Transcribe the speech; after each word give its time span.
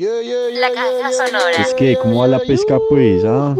La 0.00 0.70
caja 0.72 1.10
sonora. 1.10 1.56
Es 1.58 1.74
que, 1.74 1.96
¿cómo 2.00 2.20
va 2.20 2.28
la 2.28 2.38
pesca, 2.38 2.78
pues? 2.88 3.24
ah? 3.26 3.56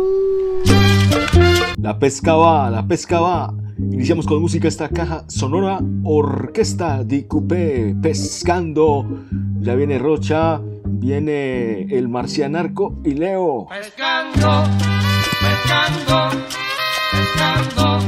La 1.76 1.98
pesca 1.98 2.36
va, 2.36 2.70
la 2.70 2.86
pesca 2.86 3.18
va. 3.18 3.52
Iniciamos 3.76 4.24
con 4.24 4.40
música 4.40 4.68
esta 4.68 4.88
caja 4.88 5.24
sonora 5.26 5.80
Orquesta 6.04 7.02
di 7.02 7.26
Coupé 7.26 7.96
pescando. 8.00 9.04
Ya 9.58 9.74
viene 9.74 9.98
Rocha, 9.98 10.60
viene 10.84 11.82
el 11.92 12.08
Marcianarco 12.08 13.00
y 13.04 13.14
Leo. 13.14 13.66
Pescando, 13.68 14.62
pescando, 15.40 16.30
pescando, 17.10 17.98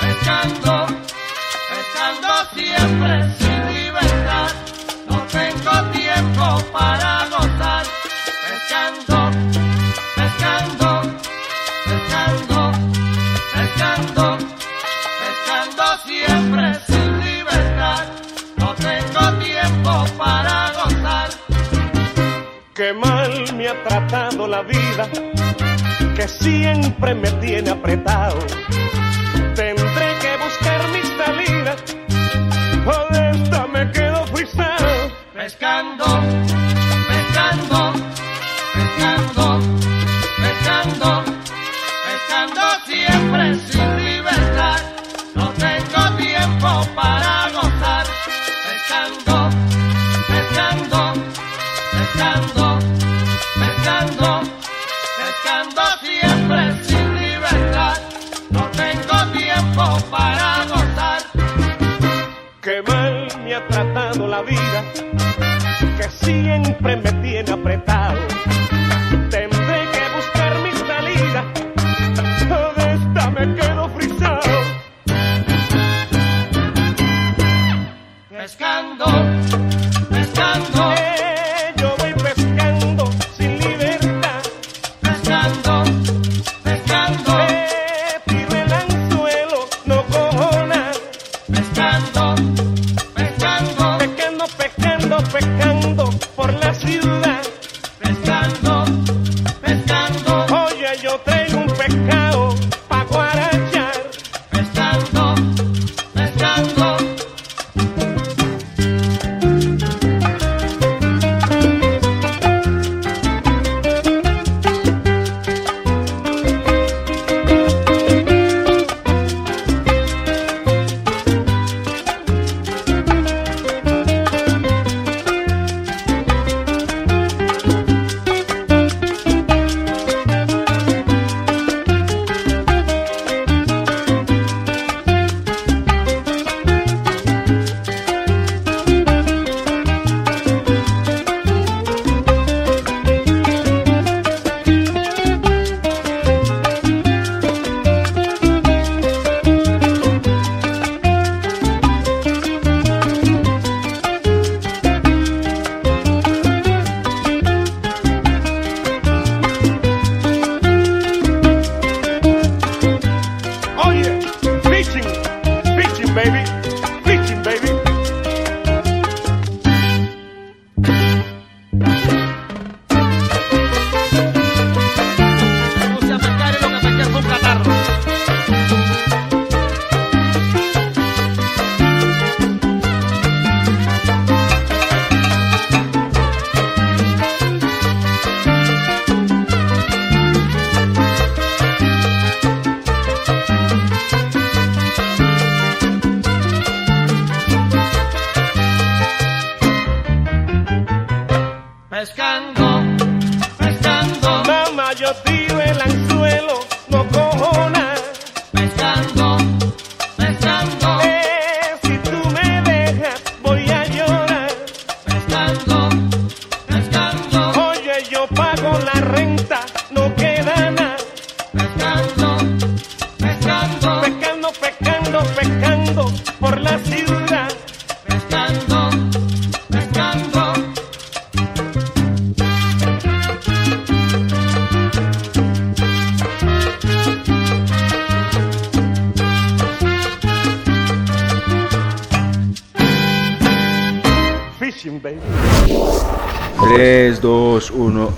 pescando, 0.00 0.86
pescando 1.70 2.28
siempre 2.52 3.32
sin 3.38 3.84
libertad. 3.84 4.50
No 5.08 5.22
tengo 5.30 5.90
tiempo 5.92 6.72
para 6.72 7.13
Qué 22.74 22.92
mal 22.92 23.54
me 23.54 23.68
ha 23.68 23.84
tratado 23.84 24.48
la 24.48 24.62
vida, 24.62 25.08
que 26.16 26.26
siempre 26.26 27.14
me 27.14 27.30
tiene 27.40 27.70
apretado. 27.70 28.40
Tendré 29.54 30.08
que 30.20 30.36
buscar 30.42 30.80
mi 30.88 31.00
salida, 31.16 31.76
o 32.84 33.14
de 33.14 33.30
esta 33.30 33.66
me 33.68 33.92
quedo 33.92 34.26
frisado. 34.26 35.12
pescando, 35.32 36.04
siempre 66.62 66.96
me 66.96 67.12
tiene 67.22 67.50
apretado. 67.50 67.93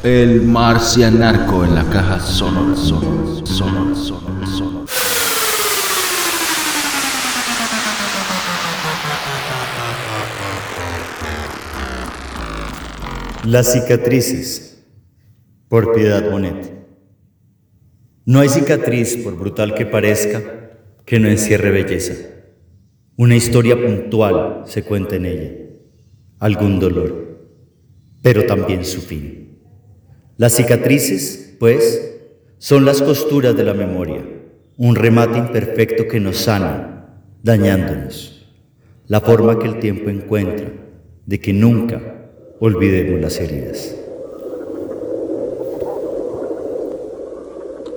El 0.06 0.42
marcianarco 0.42 1.64
en 1.64 1.74
la 1.74 1.82
caja 1.90 2.20
sonora, 2.20 2.76
sonora, 2.76 3.44
sonora, 3.44 3.96
sonora. 3.96 4.86
Las 13.46 13.72
cicatrices, 13.72 14.80
por 15.68 15.92
Piedad 15.92 16.30
Bonet. 16.30 16.72
No 18.26 18.38
hay 18.38 18.48
cicatriz, 18.48 19.16
por 19.16 19.36
brutal 19.36 19.74
que 19.74 19.86
parezca, 19.86 20.40
que 21.04 21.18
no 21.18 21.26
encierre 21.26 21.72
belleza. 21.72 22.14
Una 23.16 23.34
historia 23.34 23.74
puntual 23.74 24.62
se 24.66 24.84
cuenta 24.84 25.16
en 25.16 25.26
ella, 25.26 25.52
algún 26.38 26.78
dolor, 26.78 27.40
pero 28.22 28.46
también 28.46 28.84
su 28.84 29.00
fin. 29.00 29.45
Las 30.38 30.52
cicatrices, 30.52 31.54
pues, 31.58 32.14
son 32.58 32.84
las 32.84 33.00
costuras 33.00 33.56
de 33.56 33.64
la 33.64 33.72
memoria, 33.72 34.22
un 34.76 34.94
remate 34.94 35.38
imperfecto 35.38 36.06
que 36.08 36.20
nos 36.20 36.36
sana, 36.36 37.22
dañándonos. 37.42 38.46
La 39.06 39.22
forma 39.22 39.58
que 39.58 39.66
el 39.66 39.78
tiempo 39.78 40.10
encuentra 40.10 40.70
de 41.24 41.40
que 41.40 41.54
nunca 41.54 42.28
olvidemos 42.60 43.18
las 43.18 43.40
heridas. 43.40 43.96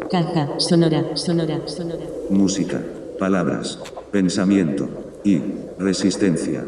Caja 0.09 0.59
sonora, 0.59 1.17
sonora, 1.17 1.59
sonora. 1.67 2.05
música, 2.29 2.81
palabras, 3.19 3.79
pensamiento 4.11 4.87
y 5.25 5.41
resistencia. 5.77 6.63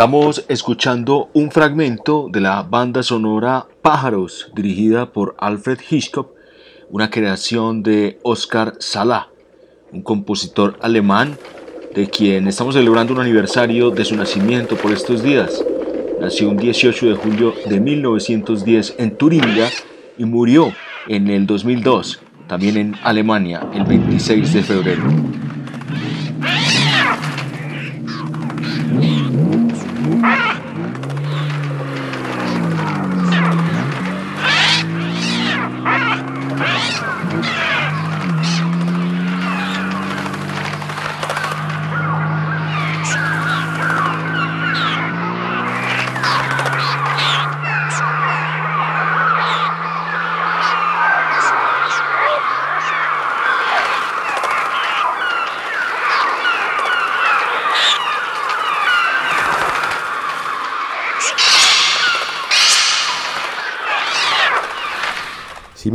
Estamos 0.00 0.46
escuchando 0.48 1.28
un 1.34 1.50
fragmento 1.50 2.30
de 2.32 2.40
la 2.40 2.62
banda 2.62 3.02
sonora 3.02 3.66
Pájaros, 3.82 4.50
dirigida 4.54 5.12
por 5.12 5.36
Alfred 5.38 5.78
Hitchcock, 5.90 6.30
una 6.88 7.10
creación 7.10 7.82
de 7.82 8.18
Oscar 8.22 8.76
Salah, 8.78 9.28
un 9.92 10.00
compositor 10.00 10.78
alemán 10.80 11.36
de 11.94 12.08
quien 12.08 12.48
estamos 12.48 12.76
celebrando 12.76 13.12
un 13.12 13.20
aniversario 13.20 13.90
de 13.90 14.06
su 14.06 14.16
nacimiento 14.16 14.74
por 14.74 14.90
estos 14.90 15.22
días. 15.22 15.62
Nació 16.18 16.48
un 16.48 16.56
18 16.56 17.06
de 17.06 17.14
julio 17.16 17.54
de 17.66 17.78
1910 17.78 18.94
en 18.96 19.18
Turingia 19.18 19.68
y 20.16 20.24
murió 20.24 20.72
en 21.08 21.28
el 21.28 21.46
2002, 21.46 22.20
también 22.48 22.78
en 22.78 22.94
Alemania, 23.02 23.68
el 23.74 23.84
26 23.84 24.54
de 24.54 24.62
febrero. 24.62 25.29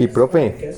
Mi 0.05 0.13
profe. 0.13 0.73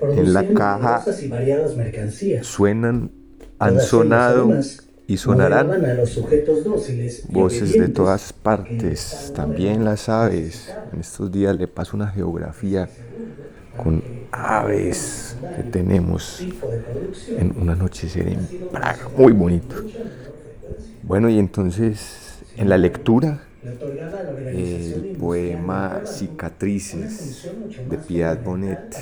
En 0.00 0.32
la 0.32 0.46
caja 0.46 1.04
y 1.20 1.26
variadas 1.26 1.76
mercancías. 1.76 2.46
suenan, 2.46 3.10
han 3.58 3.80
sonado 3.80 4.60
y 5.08 5.16
sonarán 5.16 5.66
modelaban 5.66 5.90
a 5.90 5.94
los 5.94 6.10
sujetos 6.10 6.62
dóciles 6.62 7.24
y 7.28 7.32
voces 7.32 7.72
de 7.72 7.88
todas 7.88 8.32
partes. 8.32 9.32
También 9.34 9.84
las 9.84 10.08
aves. 10.08 10.72
En 10.92 11.00
estos 11.00 11.32
días 11.32 11.56
le 11.56 11.66
paso 11.66 11.96
una 11.96 12.08
geografía 12.08 12.88
con 13.76 14.04
aves 14.30 15.36
que 15.56 15.64
tenemos 15.64 16.40
en 17.36 17.54
un 17.60 17.70
anochecer 17.70 18.28
en 18.28 18.46
Praga. 18.70 19.08
Muy 19.16 19.32
bonito. 19.32 19.76
Bueno, 21.02 21.28
y 21.28 21.40
entonces 21.40 22.38
en 22.56 22.68
la 22.68 22.78
lectura 22.78 23.47
el 24.50 25.06
poema 25.06 26.02
Cicatrices 26.06 27.52
de 27.84 27.98
Piedad 27.98 28.42
Bonet 28.42 28.96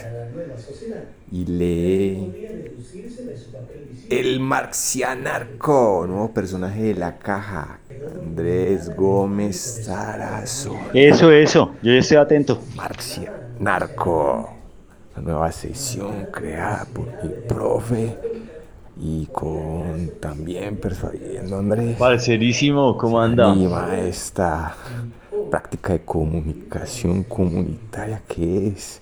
y 1.30 1.44
lee 1.46 2.36
el 4.08 4.40
marxianarco, 4.40 6.06
nuevo 6.06 6.32
personaje 6.32 6.82
de 6.82 6.94
la 6.94 7.18
caja, 7.18 7.80
Andrés 8.14 8.94
Gómez 8.94 9.56
Zarazo. 9.84 10.88
Eso, 10.92 11.30
eso, 11.32 11.74
yo 11.82 11.92
ya 11.92 11.98
estoy 11.98 12.16
atento. 12.18 12.62
Marxianarco, 12.74 14.62
la 15.14 15.22
nueva 15.22 15.50
sesión 15.52 16.26
creada 16.26 16.92
por 16.92 17.14
mi 17.20 17.30
profe 17.30 18.20
y 19.00 19.26
con 19.26 20.10
también 20.20 20.76
persuadiendo 20.76 21.56
a 21.56 21.58
Andrés. 21.58 21.96
Parcerísimo, 21.96 22.96
¿cómo 22.96 23.20
anda? 23.20 23.52
Anima 23.52 23.96
esta 23.96 24.74
práctica 25.50 25.92
de 25.92 26.00
comunicación 26.00 27.22
comunitaria 27.24 28.22
que 28.26 28.68
es 28.68 29.00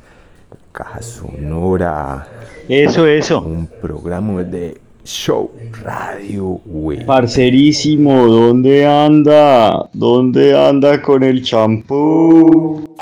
Caja 0.73 1.01
Sonora. 1.03 2.27
Eso, 2.69 3.07
eso. 3.07 3.41
Un 3.43 3.67
programa 3.67 4.43
de 4.43 4.81
show 5.05 5.51
radio, 5.83 6.61
güey. 6.65 7.05
Parcerísimo, 7.05 8.27
¿dónde 8.27 8.87
anda? 8.87 9.89
¿Dónde 9.93 10.59
anda 10.59 11.01
con 11.01 11.23
el 11.23 11.43
champú? 11.43 12.97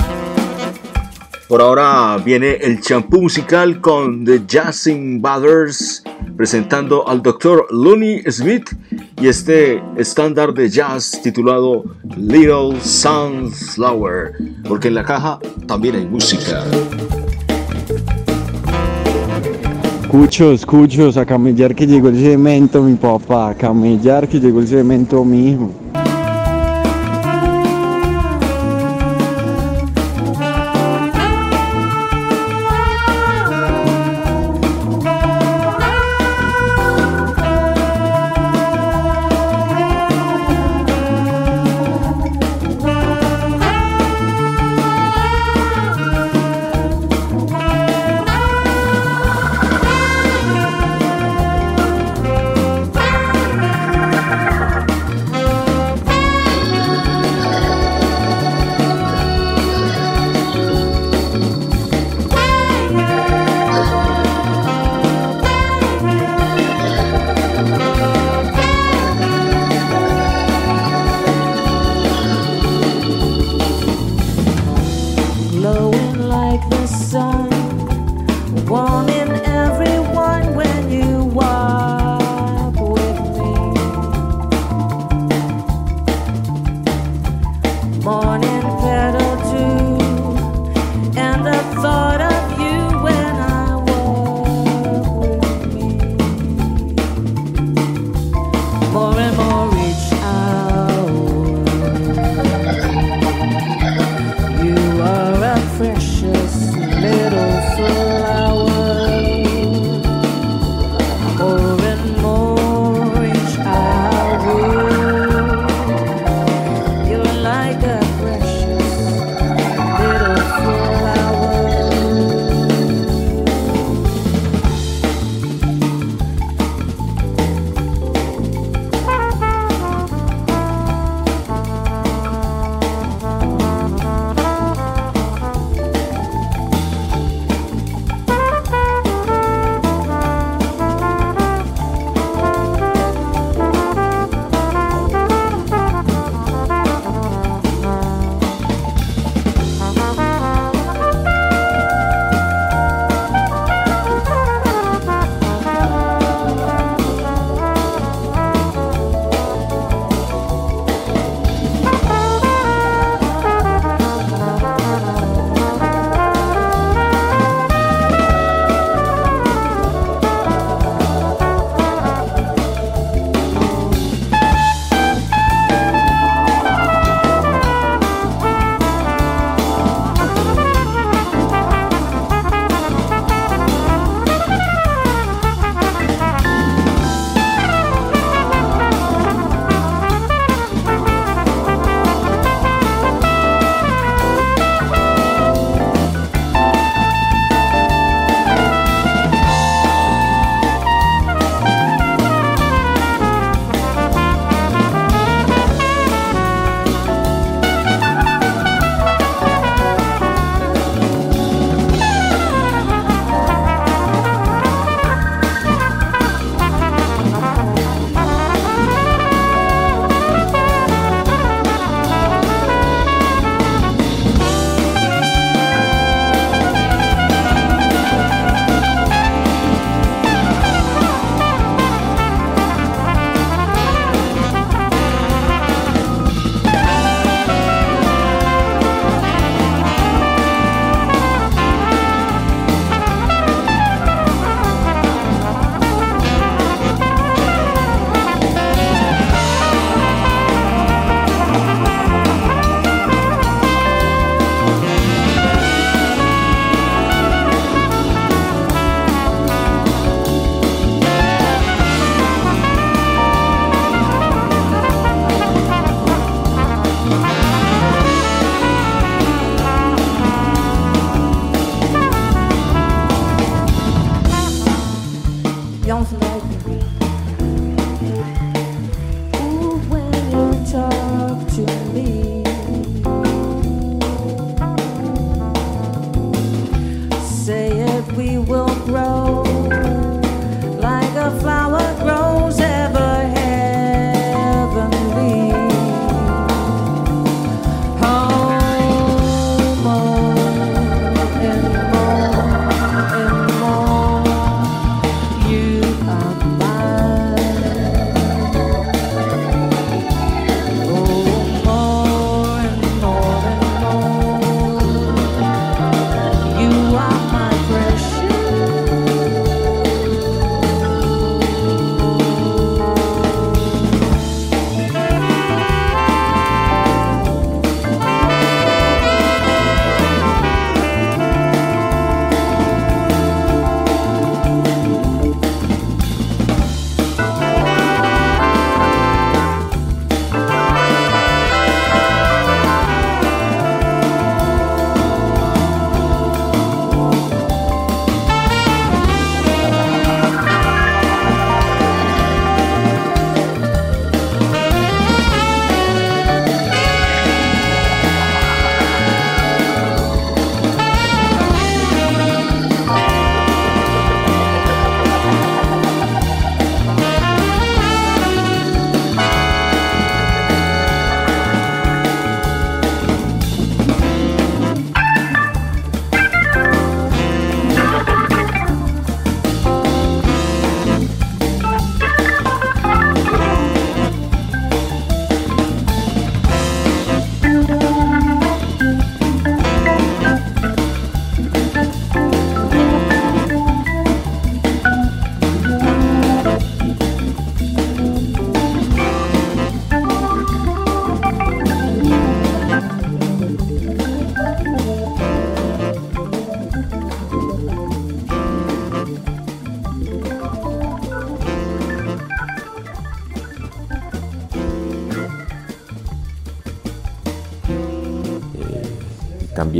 Por 1.48 1.60
ahora 1.60 2.18
viene 2.24 2.52
el 2.52 2.80
champú 2.80 3.20
musical 3.22 3.80
con 3.80 4.24
The 4.24 4.42
Jazzing 4.46 5.20
Brothers 5.20 6.02
presentando 6.36 7.06
al 7.06 7.22
Dr. 7.22 7.66
Looney 7.70 8.22
Smith 8.30 8.70
y 9.20 9.28
este 9.28 9.82
estándar 9.96 10.54
de 10.54 10.68
jazz 10.68 11.20
titulado 11.22 11.84
Little 12.16 12.80
Sunflower, 12.80 14.32
porque 14.66 14.88
en 14.88 14.94
la 14.94 15.04
caja 15.04 15.38
también 15.66 15.96
hay 15.96 16.06
música. 16.06 16.64
Cuchos, 20.08 20.66
cuchos, 20.66 21.16
a 21.16 21.24
camellar 21.24 21.74
que 21.74 21.86
llegó 21.86 22.08
el 22.08 22.16
cemento, 22.16 22.82
mi 22.82 22.96
papá. 22.96 23.50
A 23.50 23.54
camellar 23.54 24.28
que 24.28 24.38
llegó 24.38 24.60
el 24.60 24.68
cemento, 24.68 25.24
mi 25.24 25.52
hijo. 25.52 25.81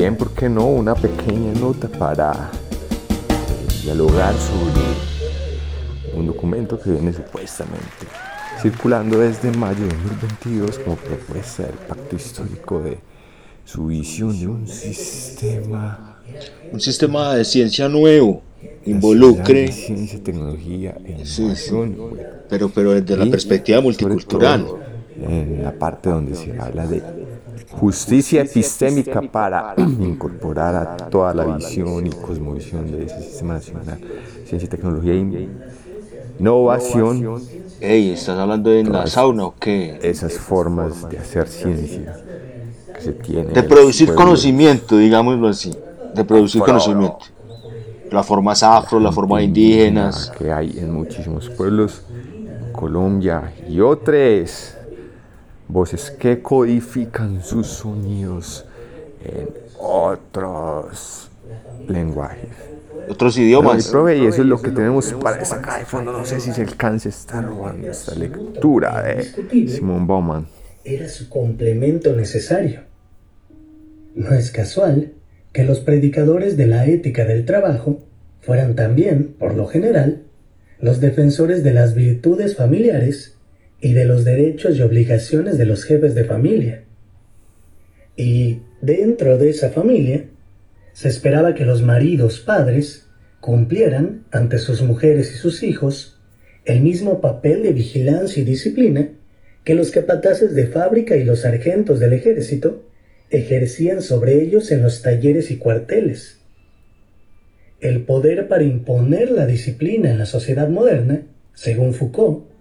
También, 0.03 0.17
¿por 0.17 0.35
qué 0.35 0.49
no?, 0.49 0.67
una 0.67 0.97
pequeña 0.97 1.53
nota 1.61 1.87
para 1.87 2.51
dialogar 3.85 4.35
sobre 4.35 6.19
un 6.19 6.27
documento 6.27 6.77
que 6.77 6.91
viene 6.91 7.13
supuestamente 7.13 8.09
circulando 8.61 9.21
desde 9.21 9.53
mayo 9.53 9.87
de 9.87 9.95
2022 9.95 10.81
como 10.81 10.97
propuesta 10.97 11.63
del 11.65 11.77
pacto 11.77 12.17
histórico 12.17 12.81
de 12.81 12.99
su 13.65 13.87
visión 13.87 14.37
de 14.41 14.49
un 14.49 14.67
sistema 14.67 16.19
Un 16.73 16.81
sistema 16.81 17.37
de 17.37 17.45
ciencia 17.45 17.89
nuevo, 17.89 18.43
involucre, 18.85 19.71
ciencia, 19.71 20.21
tecnología 20.21 20.97
e 21.05 21.25
Sí, 21.25 21.43
innovación. 21.43 21.97
pero, 22.49 22.69
pero 22.71 23.01
desde 23.01 23.17
la 23.17 23.31
perspectiva 23.31 23.81
multicultural. 23.81 24.65
todo, 24.65 24.81
En 25.29 25.63
la 25.63 25.71
parte 25.73 26.11
donde 26.11 26.35
se 26.35 26.59
habla 26.59 26.89
de 26.89 27.22
justicia 27.73 28.43
epistémica 28.43 29.21
para 29.23 29.75
incorporar 30.01 30.75
a 30.75 30.97
toda 31.09 31.35
la 31.35 31.57
visión 31.57 32.07
y 32.07 32.11
cosmovisión 32.11 32.91
de 32.91 33.05
ese 33.07 33.23
sistema 33.23 33.55
nacional, 33.55 33.99
ciencia, 34.45 34.69
tecnología 34.69 35.15
e 35.15 35.49
innovación, 36.39 37.41
Ey, 37.81 38.11
¿estás 38.13 38.39
hablando 38.39 38.71
de 38.71 38.85
la 38.85 39.09
sauna 39.09 39.47
o 39.47 39.55
qué? 39.59 39.99
esas 40.03 40.35
formas 40.35 41.09
de 41.11 41.19
hacer 41.19 41.49
ciencia 41.49 42.17
que 42.95 43.01
se 43.01 43.13
tienen. 43.13 43.53
De 43.53 43.63
producir 43.65 44.15
conocimiento, 44.15 44.97
digámoslo 44.97 45.49
así. 45.49 45.73
De 46.15 46.25
producir 46.25 46.63
conocimiento. 46.63 47.19
La 48.13 48.23
forma 48.23 48.53
afro, 48.53 49.01
la 49.01 49.11
forma 49.11 49.39
de 49.39 49.45
indígenas. 49.45 50.31
que 50.39 50.53
hay 50.53 50.79
en 50.79 50.93
muchísimos 50.93 51.51
pueblos, 51.51 52.03
Colombia 52.73 53.53
y 53.69 53.81
otras 53.81 54.77
voces 55.73 56.11
que 56.11 56.41
codifican 56.41 57.43
sus 57.43 57.67
sonidos 57.67 58.67
en 59.25 59.49
otros 59.79 61.31
lenguajes. 61.89 62.49
Otros 63.09 63.37
idiomas. 63.39 63.93
y 64.17 64.27
eso 64.27 64.43
es 64.43 64.49
lo 64.49 64.61
que 64.61 64.71
tenemos 64.71 65.13
para 65.15 65.43
esta 65.43 65.57
acá 65.57 65.79
de 65.79 65.85
fondo. 65.85 66.13
No 66.13 66.25
sé 66.25 66.41
si 66.41 66.53
se 66.53 66.63
alcance 66.63 67.09
a 67.09 67.11
estar 67.11 67.45
robando 67.45 67.91
esta 67.91 68.15
lectura 68.15 69.03
de 69.03 69.69
Simón 69.69 70.07
Bauman. 70.07 70.47
era 70.85 71.09
su 71.09 71.29
complemento 71.29 72.15
necesario. 72.15 72.83
No 74.15 74.33
es 74.33 74.51
casual 74.51 75.13
que 75.53 75.65
los 75.65 75.81
predicadores 75.81 76.57
de 76.57 76.67
la 76.67 76.87
ética 76.87 77.25
del 77.25 77.45
trabajo 77.45 78.01
fueran 78.41 78.75
también, 78.75 79.35
por 79.39 79.55
lo 79.55 79.67
general, 79.67 80.23
los 80.81 81.01
defensores 81.01 81.63
de 81.63 81.73
las 81.73 81.95
virtudes 81.95 82.57
familiares 82.57 83.37
y 83.83 83.95
de 83.95 84.05
los 84.05 84.25
derechos 84.25 84.79
y 84.79 84.83
obligaciones 84.83 85.59
de 85.59 85.67
los 85.67 85.83
jefes 85.85 86.15
de 86.15 86.25
familia. 86.25 86.85
Y 88.17 88.61
dentro 88.81 89.37
de 89.39 89.51
esa 89.51 89.71
familia, 89.71 90.27
se 90.93 91.09
esperaba 91.09 91.55
que 91.55 91.67
los 91.67 91.83
maridos 91.83 92.39
padres 92.39 93.09
cumplieran 93.41 94.25
ante 94.31 94.59
sus 94.59 94.83
mujeres 94.83 95.33
y 95.33 95.37
sus 95.37 95.65
hijos 95.65 96.21
el 96.65 96.81
mismo 96.81 97.21
papel 97.21 97.65
de 97.65 97.73
vigilancia 97.73 98.41
y 98.41 98.45
disciplina 98.45 99.09
que 99.65 99.75
los 99.75 99.91
capataces 99.91 100.55
de 100.55 100.69
fábrica 100.69 101.17
y 101.17 101.25
los 101.25 101.41
sargentos 101.41 101.99
del 101.99 102.13
ejército 102.13 102.85
ejercían 103.31 104.01
sobre 104.01 104.41
ellos 104.43 104.71
en 104.71 104.83
los 104.83 105.03
talleres 105.03 105.51
y 105.51 105.57
cuarteles. 105.57 106.39
El 107.81 108.05
poder 108.05 108.47
para 108.47 108.63
imponer 108.63 109.33
la 109.33 109.47
disciplina 109.47 110.13
en 110.13 110.19
la 110.19 110.27
sociedad 110.27 110.69
moderna, 110.69 111.27
según 111.53 111.95
Foucault, 111.95 112.52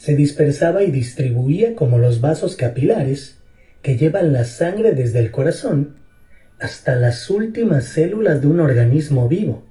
se 0.00 0.16
dispersaba 0.16 0.82
y 0.82 0.90
distribuía 0.90 1.74
como 1.74 1.98
los 1.98 2.22
vasos 2.22 2.56
capilares 2.56 3.36
que 3.82 3.98
llevan 3.98 4.32
la 4.32 4.44
sangre 4.44 4.92
desde 4.92 5.18
el 5.18 5.30
corazón 5.30 5.96
hasta 6.58 6.96
las 6.96 7.28
últimas 7.28 7.84
células 7.84 8.40
de 8.40 8.46
un 8.46 8.60
organismo 8.60 9.28
vivo. 9.28 9.62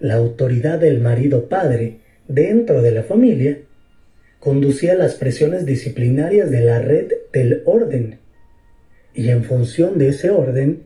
La 0.00 0.14
autoridad 0.14 0.78
del 0.78 0.98
marido 0.98 1.50
padre 1.50 2.00
dentro 2.26 2.80
de 2.80 2.92
la 2.92 3.02
familia 3.02 3.58
conducía 4.38 4.94
las 4.94 5.14
presiones 5.14 5.66
disciplinarias 5.66 6.50
de 6.50 6.62
la 6.62 6.78
red 6.78 7.12
del 7.34 7.62
orden 7.66 8.18
y 9.12 9.28
en 9.28 9.44
función 9.44 9.98
de 9.98 10.08
ese 10.08 10.30
orden 10.30 10.84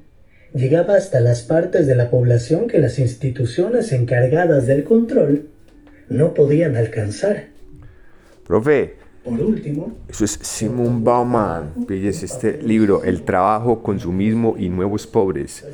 llegaba 0.52 0.96
hasta 0.96 1.20
las 1.20 1.42
partes 1.42 1.86
de 1.86 1.94
la 1.94 2.10
población 2.10 2.66
que 2.66 2.80
las 2.80 2.98
instituciones 2.98 3.92
encargadas 3.92 4.66
del 4.66 4.82
control 4.82 5.48
no 6.08 6.34
podían 6.34 6.74
alcanzar. 6.74 7.53
Profe, 8.46 8.96
Por 9.24 9.40
último, 9.40 9.96
Eso 10.06 10.24
es 10.26 10.38
Simon 10.42 11.02
Bauman. 11.02 11.86
Pilles 11.86 12.22
este 12.22 12.62
libro, 12.62 13.02
El 13.02 13.22
trabajo, 13.22 13.82
consumismo 13.82 14.54
y 14.58 14.68
nuevos 14.68 15.06
pobres. 15.06 15.64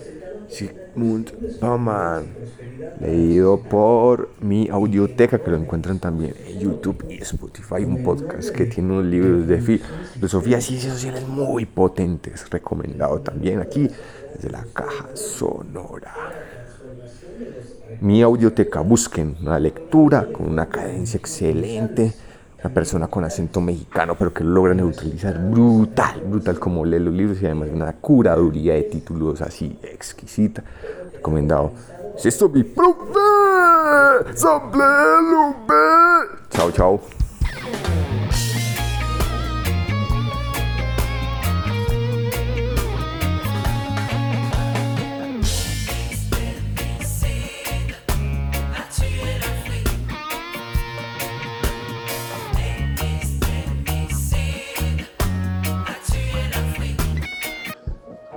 Sigmund 0.49 1.33
Bauman. 1.61 2.27
Leído 3.01 3.61
por 3.61 4.31
mi 4.41 4.69
audioteca, 4.69 5.41
que 5.41 5.51
lo 5.51 5.57
encuentran 5.57 5.99
también 5.99 6.35
en 6.47 6.61
YouTube 6.61 7.05
y 7.09 7.15
Spotify. 7.23 7.85
Un 7.85 8.05
podcast 8.05 8.51
que 8.51 8.67
tiene 8.67 8.93
unos 8.93 9.07
libros 9.07 9.49
de 9.49 9.61
filosofía 9.61 10.59
y 10.59 10.63
ciencias 10.63 10.93
sociales 10.95 11.27
muy 11.27 11.67
potentes. 11.67 12.49
Recomendado 12.51 13.21
también 13.21 13.61
aquí 13.61 13.89
desde 14.35 14.51
la 14.51 14.65
caja 14.73 15.09
sonora. 15.15 16.15
Mi 18.01 18.23
audioteca, 18.23 18.81
busquen 18.81 19.37
una 19.41 19.59
lectura 19.59 20.29
con 20.33 20.49
una 20.49 20.69
cadencia 20.69 21.19
excelente 21.19 22.13
una 22.63 22.75
persona 22.75 23.07
con 23.09 23.25
acento 23.25 23.61
mexicano, 23.61 24.15
pero 24.19 24.33
que 24.33 24.45
lo 24.45 24.51
logra 24.51 24.75
neutralizar 24.75 25.39
brutal, 25.51 26.21
brutal 26.27 26.59
como 26.59 26.85
lee 26.85 26.99
los 26.99 27.15
libros 27.15 27.41
y 27.41 27.47
además 27.47 27.71
una 27.73 27.93
curaduría 27.95 28.75
de 28.75 28.83
títulos 28.83 29.41
así 29.41 29.79
exquisita. 29.83 30.63
Recomendado. 31.15 31.73
Si 32.17 32.29
esto 32.29 32.49
mi 32.49 32.63
profe, 32.63 33.19
Sample. 34.35 34.81
Chao, 36.51 36.71
chao. 36.73 37.01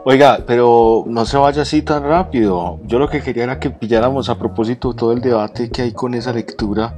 Oiga, 0.05 0.43
pero 0.45 1.05
no 1.07 1.25
se 1.25 1.37
vaya 1.37 1.61
así 1.61 1.81
tan 1.81 2.03
rápido. 2.03 2.79
Yo 2.85 2.99
lo 2.99 3.09
que 3.09 3.21
quería 3.21 3.43
era 3.45 3.59
que 3.59 3.69
pilláramos 3.69 4.27
a 4.29 4.37
propósito 4.37 4.93
todo 4.93 5.13
el 5.13 5.21
debate 5.21 5.69
que 5.69 5.83
hay 5.83 5.91
con 5.93 6.13
esa 6.13 6.33
lectura 6.33 6.93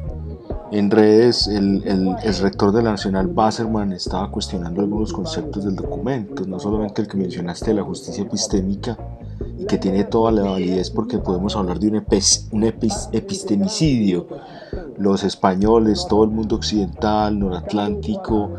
en 0.71 0.89
redes. 0.89 1.47
El, 1.47 1.83
el, 1.85 2.15
el 2.23 2.37
rector 2.39 2.71
de 2.71 2.81
la 2.81 2.91
Nacional, 2.91 3.27
Basserman, 3.27 3.93
estaba 3.93 4.31
cuestionando 4.31 4.81
algunos 4.81 5.13
conceptos 5.13 5.65
del 5.65 5.75
documento, 5.75 6.45
no 6.47 6.59
solamente 6.59 7.03
el 7.03 7.07
que 7.07 7.17
mencionaste 7.17 7.67
de 7.67 7.73
la 7.75 7.83
justicia 7.83 8.23
epistémica, 8.23 8.97
y 9.59 9.65
que 9.65 9.77
tiene 9.77 10.05
toda 10.05 10.31
la 10.31 10.41
validez 10.41 10.89
porque 10.89 11.19
podemos 11.19 11.55
hablar 11.55 11.77
de 11.79 11.89
un, 11.89 11.95
epis- 12.03 12.47
un 12.51 12.63
epis- 12.63 13.09
epistemicidio. 13.11 14.25
Los 14.97 15.23
españoles, 15.23 16.05
todo 16.09 16.23
el 16.23 16.31
mundo 16.31 16.55
occidental, 16.55 17.37
noratlántico, 17.37 18.51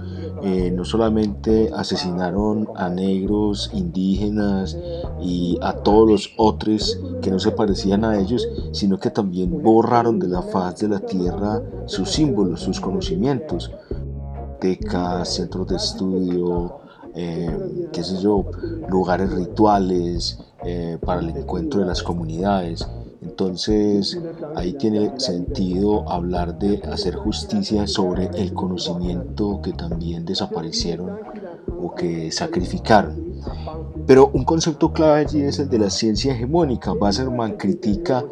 eh, 0.43 0.71
no 0.71 0.85
solamente 0.85 1.71
asesinaron 1.75 2.69
a 2.75 2.89
negros, 2.89 3.71
indígenas 3.73 4.77
y 5.21 5.59
a 5.63 5.73
todos 5.75 6.09
los 6.09 6.33
otros 6.37 6.99
que 7.23 7.31
no 7.31 7.39
se 7.39 7.53
parecían 7.53 8.05
a 8.05 8.19
ellos, 8.19 8.47
sino 8.73 8.99
que 8.99 9.11
también 9.11 9.63
borraron 9.63 10.19
de 10.19 10.29
la 10.29 10.43
faz 10.43 10.79
de 10.79 10.89
la 10.89 11.01
tierra 11.01 11.63
sus 11.87 12.11
símbolos, 12.11 12.61
sus 12.61 12.81
conocimientos, 12.81 13.71
bibliotecas, 14.61 15.35
centros 15.35 15.69
de 15.69 15.77
estudio, 15.77 16.81
eh, 17.15 17.89
qué 17.93 18.03
sé 18.03 18.19
yo, 18.19 18.45
lugares 18.89 19.33
rituales 19.33 20.39
eh, 20.65 20.99
para 21.05 21.21
el 21.21 21.31
encuentro 21.31 21.81
de 21.81 21.87
las 21.87 22.03
comunidades. 22.03 22.87
Entonces 23.29 24.19
ahí 24.55 24.75
tiene 24.75 25.19
sentido 25.19 26.09
hablar 26.09 26.59
de 26.59 26.81
hacer 26.91 27.17
justicia 27.17 27.87
sobre 27.87 28.27
el 28.35 28.53
conocimiento 28.53 29.61
que 29.63 29.73
también 29.73 30.25
desaparecieron 30.25 31.11
o 31.81 31.95
que 31.95 32.31
sacrificaron. 32.31 33.35
Pero 34.07 34.31
un 34.33 34.45
concepto 34.45 34.93
clave 34.93 35.21
allí 35.21 35.41
es 35.41 35.59
el 35.59 35.69
de 35.69 35.79
la 35.79 35.91
ciencia 35.91 36.35
hegemónica. 36.35 36.95
Basserman 36.95 37.57
critica 37.57 38.25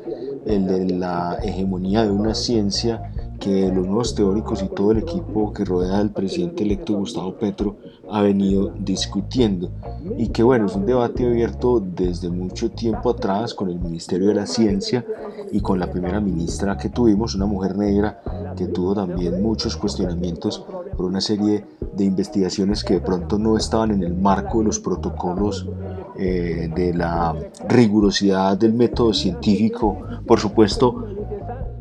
el 0.46 0.66
de 0.66 0.94
la 0.94 1.38
hegemonía 1.42 2.04
de 2.04 2.11
una 2.11 2.35
ciencia 2.35 3.12
que 3.44 3.70
los 3.70 3.87
nuevos 3.87 4.14
teóricos 4.14 4.62
y 4.62 4.68
todo 4.68 4.92
el 4.92 4.98
equipo 4.98 5.52
que 5.52 5.66
rodea 5.66 5.98
al 5.98 6.11
presidente 6.11 6.62
electo 6.62 6.94
Gustavo 6.94 7.35
Petro 7.35 7.76
ha 8.11 8.22
venido 8.22 8.72
discutiendo. 8.78 9.70
Y 10.16 10.28
que 10.28 10.42
bueno, 10.42 10.64
es 10.64 10.74
un 10.74 10.87
debate 10.87 11.26
abierto 11.26 11.78
desde 11.78 12.30
mucho 12.30 12.70
tiempo 12.70 13.11
atrás 13.11 13.52
con 13.52 13.68
el 13.68 13.78
Ministerio 13.78 14.28
de 14.28 14.35
la 14.35 14.46
Ciencia 14.46 15.04
y 15.52 15.61
con 15.61 15.78
la 15.78 15.90
primera 15.90 16.20
ministra 16.20 16.78
que 16.78 16.88
tuvimos, 16.88 17.35
una 17.35 17.44
mujer 17.44 17.76
negra 17.76 18.22
que 18.57 18.66
tuvo 18.66 18.94
también 18.94 19.42
muchos 19.42 19.76
cuestionamientos 19.76 20.64
por 20.96 21.04
una 21.04 21.20
serie 21.20 21.66
de 21.94 22.04
investigaciones 22.04 22.83
que 22.83 22.94
de 22.94 23.00
pronto 23.00 23.38
no 23.38 23.59
estaban 23.59 23.90
en 23.90 24.02
el 24.04 24.14
marco 24.14 24.61
de 24.61 24.64
los 24.64 24.80
protocolos 24.80 25.68
eh, 26.16 26.70
de 26.74 26.94
la 26.94 27.35
rigurosidad 27.68 28.57
del 28.57 28.72
método 28.72 29.12
científico, 29.12 29.98
por 30.26 30.40
supuesto, 30.40 31.09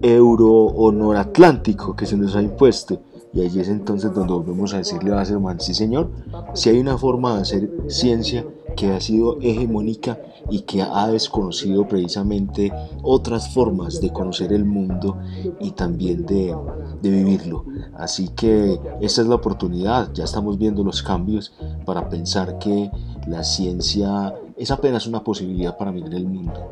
euro 0.04 0.52
o 0.52 0.92
noratlántico 0.92 1.96
que 1.96 2.06
se 2.06 2.18
nos 2.18 2.36
ha 2.36 2.42
impuesto. 2.42 3.02
Y 3.34 3.42
allí 3.42 3.62
es 3.62 3.70
entonces 3.70 4.14
donde 4.14 4.34
volvemos 4.34 4.74
a 4.74 4.78
decirle 4.78 5.12
a 5.12 5.16
Wasserman, 5.16 5.60
sí 5.60 5.74
señor, 5.74 6.12
si 6.54 6.70
hay 6.70 6.80
una 6.80 7.00
forma 7.00 7.36
de 7.36 7.42
hacer 7.42 7.72
ciencia 7.88 8.46
que 8.76 8.92
ha 8.92 9.00
sido 9.00 9.40
hegemónica 9.42 10.20
y 10.50 10.62
que 10.62 10.82
ha 10.82 11.08
desconocido 11.08 11.88
precisamente 11.88 12.72
otras 13.02 13.54
formas 13.54 14.02
de 14.02 14.12
conocer 14.12 14.54
el 14.54 14.66
mundo 14.66 15.18
y 15.60 15.72
también 15.72 16.26
de, 16.26 16.56
de 17.02 17.10
vivirlo. 17.10 17.66
Así 17.96 18.30
que 18.30 18.80
esta 19.02 19.22
es 19.22 19.28
la 19.28 19.36
oportunidad, 19.36 20.14
ya 20.14 20.26
estamos 20.26 20.58
viendo 20.60 20.84
los 20.84 21.02
cambios 21.02 21.54
para 21.86 22.10
pensar 22.10 22.60
que 22.60 22.92
la 23.28 23.44
ciencia 23.44 24.36
es 24.58 24.70
apenas 24.70 25.08
una 25.08 25.24
posibilidad 25.24 25.78
para 25.78 25.92
mirar 25.92 26.14
el 26.14 26.28
mundo. 26.28 26.70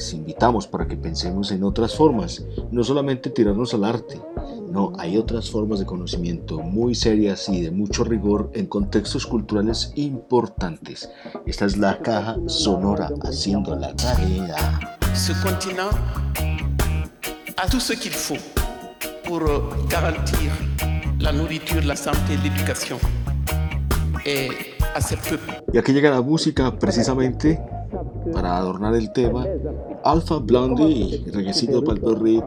Les 0.00 0.14
invitamos 0.14 0.66
para 0.66 0.88
que 0.88 0.96
pensemos 0.96 1.52
en 1.52 1.62
otras 1.62 1.94
formas, 1.94 2.42
no 2.70 2.82
solamente 2.82 3.28
tirarnos 3.28 3.74
al 3.74 3.84
arte, 3.84 4.18
no, 4.72 4.94
hay 4.96 5.18
otras 5.18 5.50
formas 5.50 5.78
de 5.78 5.84
conocimiento 5.84 6.58
muy 6.60 6.94
serias 6.94 7.50
y 7.50 7.60
de 7.60 7.70
mucho 7.70 8.02
rigor 8.04 8.50
en 8.54 8.64
contextos 8.64 9.26
culturales 9.26 9.92
importantes. 9.96 11.10
Esta 11.44 11.66
es 11.66 11.76
la 11.76 11.98
caja 11.98 12.38
sonora 12.46 13.10
haciendo 13.24 13.76
la 13.76 13.94
tarea. 13.94 14.56
Ce 15.12 15.34
continent 15.42 15.90
a 17.58 17.68
tout 17.68 17.82
ce 17.82 17.92
qu'il 17.92 18.12
faut 18.12 18.40
pour 19.24 19.42
garantir 19.90 20.50
la 21.18 21.30
nourriture, 21.30 21.84
la 21.84 21.94
santé, 21.94 22.38
l'éducation 22.42 22.96
et. 24.24 24.48
Y 25.72 25.78
aquí 25.78 25.92
llega 25.92 26.10
la 26.10 26.20
música 26.20 26.76
precisamente 26.76 27.60
para 28.32 28.56
adornar 28.56 28.94
el 28.94 29.12
tema. 29.12 29.44
Alpha 30.04 30.38
Blondie, 30.38 31.24
requisito 31.32 31.82
para 31.84 31.98
el. 31.98 32.42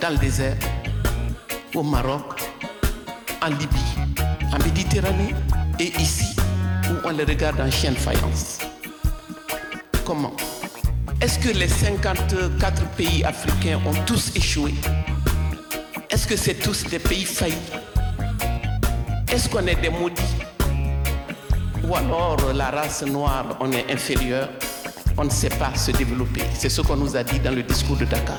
Dans 0.00 0.10
le 0.10 0.18
désert, 0.18 0.56
au 1.74 1.82
Maroc, 1.82 2.40
en 3.40 3.50
Libye, 3.50 3.94
en 4.52 4.58
Méditerranée 4.64 5.34
et 5.78 5.92
ici 6.00 6.34
où 6.90 7.06
on 7.06 7.10
les 7.10 7.24
regarde 7.24 7.60
en 7.60 7.70
chien 7.70 7.92
de 7.92 7.96
faïence. 7.96 8.58
Comment? 10.04 10.32
Est-ce 11.20 11.38
que 11.38 11.56
les 11.56 11.68
54 11.68 12.84
pays 12.96 13.24
africains 13.24 13.80
ont 13.86 13.94
tous 14.06 14.32
échoué? 14.34 14.74
Est-ce 16.10 16.26
que 16.26 16.36
c'est 16.36 16.54
tous 16.54 16.84
des 16.90 16.98
pays 16.98 17.24
faillis 17.24 17.54
Est-ce 19.32 19.48
qu'on 19.48 19.66
est 19.66 19.80
des 19.80 19.90
maudits? 19.90 20.51
Ou 21.88 21.96
alors 21.96 22.52
la 22.54 22.70
race 22.70 23.04
noire, 23.04 23.56
on 23.60 23.70
est 23.72 23.90
inférieur 23.90 24.48
on 25.18 25.24
ne 25.24 25.30
sait 25.30 25.50
pas 25.50 25.74
se 25.74 25.90
développer. 25.90 26.42
C'est 26.54 26.68
ce 26.68 26.80
qu'on 26.80 26.96
nous 26.96 27.16
a 27.16 27.22
dit 27.22 27.38
dans 27.38 27.54
le 27.54 27.62
discours 27.62 27.96
de 27.96 28.04
Dakar. 28.04 28.38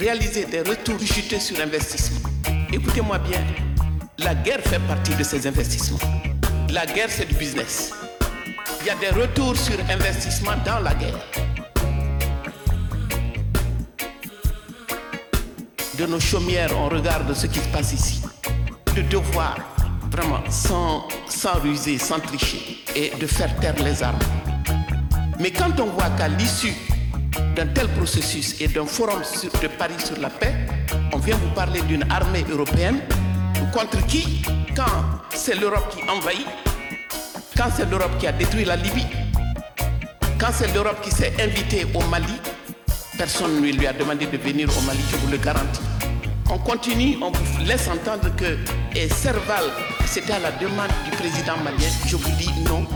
Réaliser 0.00 0.46
des 0.46 0.62
retours 0.62 0.98
chutés 0.98 1.38
sur 1.38 1.60
investissement. 1.60 2.30
Écoutez-moi 2.72 3.18
bien, 3.18 3.44
la 4.16 4.34
guerre 4.34 4.62
fait 4.62 4.78
partie 4.88 5.14
de 5.14 5.22
ces 5.22 5.46
investissements. 5.46 5.98
La 6.72 6.86
guerre, 6.86 7.10
c'est 7.10 7.26
du 7.26 7.34
business. 7.34 7.92
Il 8.80 8.86
y 8.86 8.90
a 8.90 8.94
des 8.94 9.10
retours 9.10 9.54
sur 9.58 9.78
investissement 9.90 10.54
dans 10.64 10.78
la 10.78 10.94
guerre. 10.94 11.22
De 15.98 16.06
nos 16.06 16.18
chaumières, 16.20 16.70
on 16.78 16.88
regarde 16.88 17.34
ce 17.34 17.46
qui 17.46 17.58
se 17.58 17.68
passe 17.68 17.92
ici. 17.92 18.22
De 18.96 19.02
devoir, 19.02 19.58
vraiment, 20.10 20.42
sans, 20.48 21.06
sans 21.28 21.60
ruser, 21.60 21.98
sans 21.98 22.20
tricher, 22.20 22.78
et 22.96 23.12
de 23.20 23.26
faire 23.26 23.54
taire 23.60 23.76
les 23.84 24.02
armes. 24.02 24.18
Mais 25.38 25.50
quand 25.50 25.78
on 25.78 25.90
voit 25.90 26.08
qu'à 26.16 26.28
l'issue 26.28 26.74
d'un 27.60 27.66
tel 27.66 27.88
processus 27.88 28.58
et 28.62 28.68
d'un 28.68 28.86
forum 28.86 29.22
sur- 29.22 29.52
de 29.60 29.68
Paris 29.68 30.00
sur 30.02 30.18
la 30.18 30.30
paix, 30.30 30.54
on 31.12 31.18
vient 31.18 31.36
vous 31.36 31.50
parler 31.50 31.82
d'une 31.82 32.10
armée 32.10 32.42
européenne 32.50 33.00
contre 33.70 33.98
qui? 34.06 34.40
Quand 34.74 34.96
c'est 35.34 35.56
l'Europe 35.60 35.94
qui 35.94 36.00
envahit, 36.08 36.46
quand 37.54 37.68
c'est 37.76 37.84
l'Europe 37.90 38.16
qui 38.18 38.26
a 38.26 38.32
détruit 38.32 38.64
la 38.64 38.76
Libye, 38.76 39.04
quand 40.38 40.52
c'est 40.54 40.72
l'Europe 40.72 41.02
qui 41.02 41.10
s'est 41.10 41.34
invitée 41.38 41.86
au 41.92 42.00
Mali, 42.06 42.32
personne 43.18 43.60
ne 43.60 43.70
lui 43.70 43.86
a 43.86 43.92
demandé 43.92 44.24
de 44.24 44.38
venir 44.38 44.66
au 44.78 44.80
Mali, 44.86 45.00
je 45.10 45.16
vous 45.16 45.30
le 45.30 45.36
garantis. 45.36 45.82
On 46.50 46.56
continue, 46.56 47.18
on 47.20 47.30
vous 47.30 47.64
laisse 47.66 47.88
entendre 47.88 48.34
que 48.36 48.56
et 48.96 49.06
Serval, 49.10 49.64
c'était 50.06 50.32
à 50.32 50.38
la 50.38 50.52
demande 50.52 50.90
du 51.04 51.10
président 51.10 51.58
malien. 51.62 51.90
Je 52.06 52.16
vous 52.16 52.30
dis 52.38 52.50
non. 52.66 52.86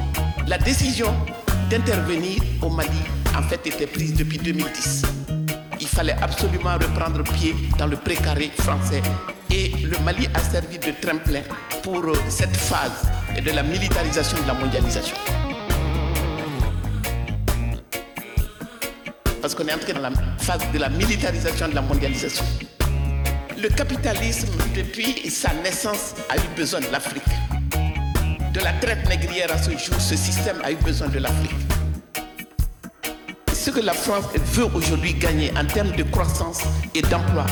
La 0.47 0.57
décision 0.57 1.15
d'intervenir 1.71 2.41
au 2.63 2.69
Mali, 2.69 2.91
en 3.37 3.43
fait, 3.43 3.67
était 3.67 3.87
prise 3.87 4.15
depuis 4.15 4.39
2010. 4.39 5.03
Il 5.81 5.87
fallait 5.87 6.17
absolument 6.23 6.75
reprendre 6.75 7.23
pied 7.35 7.55
dans 7.79 7.87
le 7.87 7.97
précaré 7.97 8.51
français. 8.59 9.03
Et 9.51 9.69
le 9.83 9.99
Mali 10.05 10.29
a 10.35 10.41
servi 10.41 10.79
de 10.79 10.93
tremplin 11.01 11.43
pour 11.83 11.99
euh, 12.05 12.15
cette 12.29 12.57
phase 12.57 13.07
de 13.45 13.51
la 13.51 13.63
militarisation 13.63 14.39
de 14.43 14.47
la 14.47 14.55
mondialisation. 14.55 15.17
Parce 19.41 19.55
qu'on 19.55 19.67
est 19.67 19.75
entré 19.75 19.93
dans 19.93 20.01
la 20.01 20.11
phase 20.39 20.63
de 20.73 20.79
la 20.79 20.89
militarisation 20.89 21.69
de 21.69 21.75
la 21.75 21.83
mondialisation. 21.83 22.45
Le 23.59 23.69
capitalisme, 23.69 24.49
depuis 24.75 25.31
sa 25.31 25.53
naissance, 25.63 26.15
a 26.29 26.37
eu 26.37 26.57
besoin 26.57 26.81
de 26.81 26.91
l'Afrique. 26.91 27.23
De 28.55 28.61
la 28.61 28.73
traite 28.75 29.09
négrière 29.09 29.51
à 29.53 29.59
ce 29.59 29.73
jour, 29.73 30.01
ce 30.01 30.15
système 30.15 30.59
a 30.63 30.71
eu 30.71 30.77
besoin 30.77 31.09
de 31.09 31.19
l'Afrique. 31.19 31.51
Ce 33.53 33.69
que 33.69 33.81
la 33.81 33.93
France 33.93 34.27
veut 34.53 34.69
aujourd'hui 34.77 35.13
gagner 35.15 35.51
en 35.59 35.65
termes 35.65 35.91
de 35.91 36.05
croissance 36.05 36.63
et 36.95 37.03
d'emploi 37.03 37.47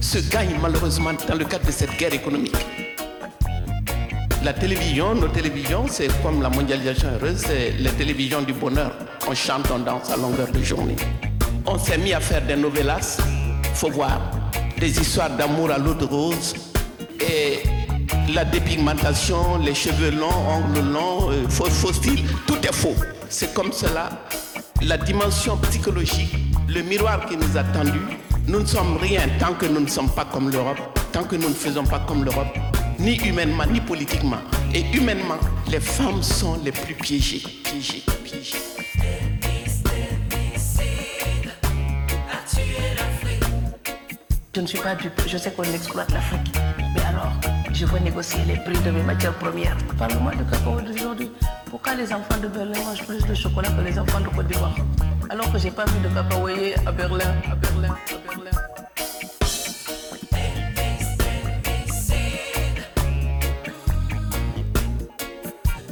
se 0.00 0.16
gagne 0.30 0.56
malheureusement 0.62 1.10
dans 1.28 1.34
le 1.34 1.44
cadre 1.44 1.66
de 1.66 1.70
cette 1.70 1.94
guerre 1.98 2.14
économique. 2.14 2.56
La 4.42 4.54
télévision, 4.54 5.14
nos 5.14 5.28
télévisions, 5.28 5.84
c'est 5.86 6.08
comme 6.22 6.40
la 6.40 6.48
mondialisation 6.48 7.10
heureuse, 7.10 7.44
c'est 7.46 7.72
les 7.72 7.90
télévisions 7.90 8.40
du 8.40 8.54
bonheur. 8.54 8.92
On 9.28 9.34
chante, 9.34 9.70
on 9.70 9.80
danse 9.80 10.10
à 10.10 10.16
longueur 10.16 10.50
de 10.50 10.62
journée. 10.62 10.96
On 11.66 11.78
s'est 11.78 11.98
mis 11.98 12.14
à 12.14 12.20
faire 12.20 12.40
des 12.40 12.56
novellas, 12.56 13.18
faut 13.74 13.90
voir, 13.90 14.18
des 14.78 14.98
histoires 14.98 15.28
d'amour 15.28 15.70
à 15.70 15.76
l'eau 15.76 15.92
de 15.92 16.06
rose 16.06 16.54
et 17.20 17.60
la 18.34 18.44
dépigmentation, 18.44 19.58
les 19.58 19.74
cheveux 19.74 20.10
longs, 20.10 20.28
ongles 20.28 20.92
longs, 20.92 21.30
euh, 21.30 21.48
faux, 21.48 21.68
faux 21.70 21.92
style, 21.92 22.24
tout 22.46 22.58
est 22.62 22.72
faux. 22.74 22.94
C'est 23.28 23.54
comme 23.54 23.72
cela. 23.72 24.10
La 24.82 24.96
dimension 24.96 25.56
psychologique, 25.58 26.34
le 26.68 26.82
miroir 26.82 27.26
qui 27.26 27.36
nous 27.36 27.56
a 27.56 27.64
tendu, 27.64 28.00
nous 28.46 28.60
ne 28.60 28.66
sommes 28.66 28.96
rien 28.98 29.22
tant 29.38 29.54
que 29.54 29.66
nous 29.66 29.80
ne 29.80 29.88
sommes 29.88 30.10
pas 30.10 30.24
comme 30.24 30.50
l'Europe, 30.50 30.78
tant 31.12 31.24
que 31.24 31.36
nous 31.36 31.48
ne 31.48 31.54
faisons 31.54 31.84
pas 31.84 32.00
comme 32.00 32.24
l'Europe, 32.24 32.56
ni 32.98 33.16
humainement, 33.16 33.64
ni 33.66 33.80
politiquement. 33.80 34.40
Et 34.74 34.84
humainement, 34.96 35.38
les 35.70 35.80
femmes 35.80 36.22
sont 36.22 36.58
les 36.64 36.72
plus 36.72 36.94
piégées, 36.94 37.42
piégées, 37.64 38.02
piégées. 38.24 38.58
Je 44.54 44.60
ne 44.60 44.66
suis 44.66 44.78
pas 44.78 44.96
dupe, 44.96 45.12
je 45.26 45.38
sais 45.38 45.52
qu'on 45.52 45.62
exploite 45.62 46.10
l'Afrique. 46.10 46.57
Je 47.78 47.86
veux 47.86 48.00
négocier 48.00 48.40
les 48.44 48.56
prix 48.56 48.76
de 48.82 48.90
mes 48.90 49.04
matières 49.04 49.34
premières. 49.34 49.76
Parle-moi 49.96 50.32
de 50.32 50.42
cacao 50.50 50.80
d'aujourd'hui. 50.80 51.30
Pourquoi 51.70 51.94
les 51.94 52.12
enfants 52.12 52.36
de 52.42 52.48
Berlin 52.48 52.76
mangent 52.84 53.06
plus 53.06 53.24
de 53.24 53.32
chocolat 53.34 53.68
que 53.68 53.82
les 53.82 53.96
enfants 53.96 54.18
de 54.18 54.26
Côte 54.34 54.48
d'Ivoire? 54.48 54.74
Alors 55.30 55.52
que 55.52 55.58
j'ai 55.58 55.70
pas 55.70 55.84
vu 55.84 56.00
de 56.00 56.08
cacaoyer 56.12 56.74
à 56.84 56.90
Berlin, 56.90 57.32
à 57.48 57.54
Berlin, 57.54 57.94
à 57.94 58.34
Berlin. 58.34 58.50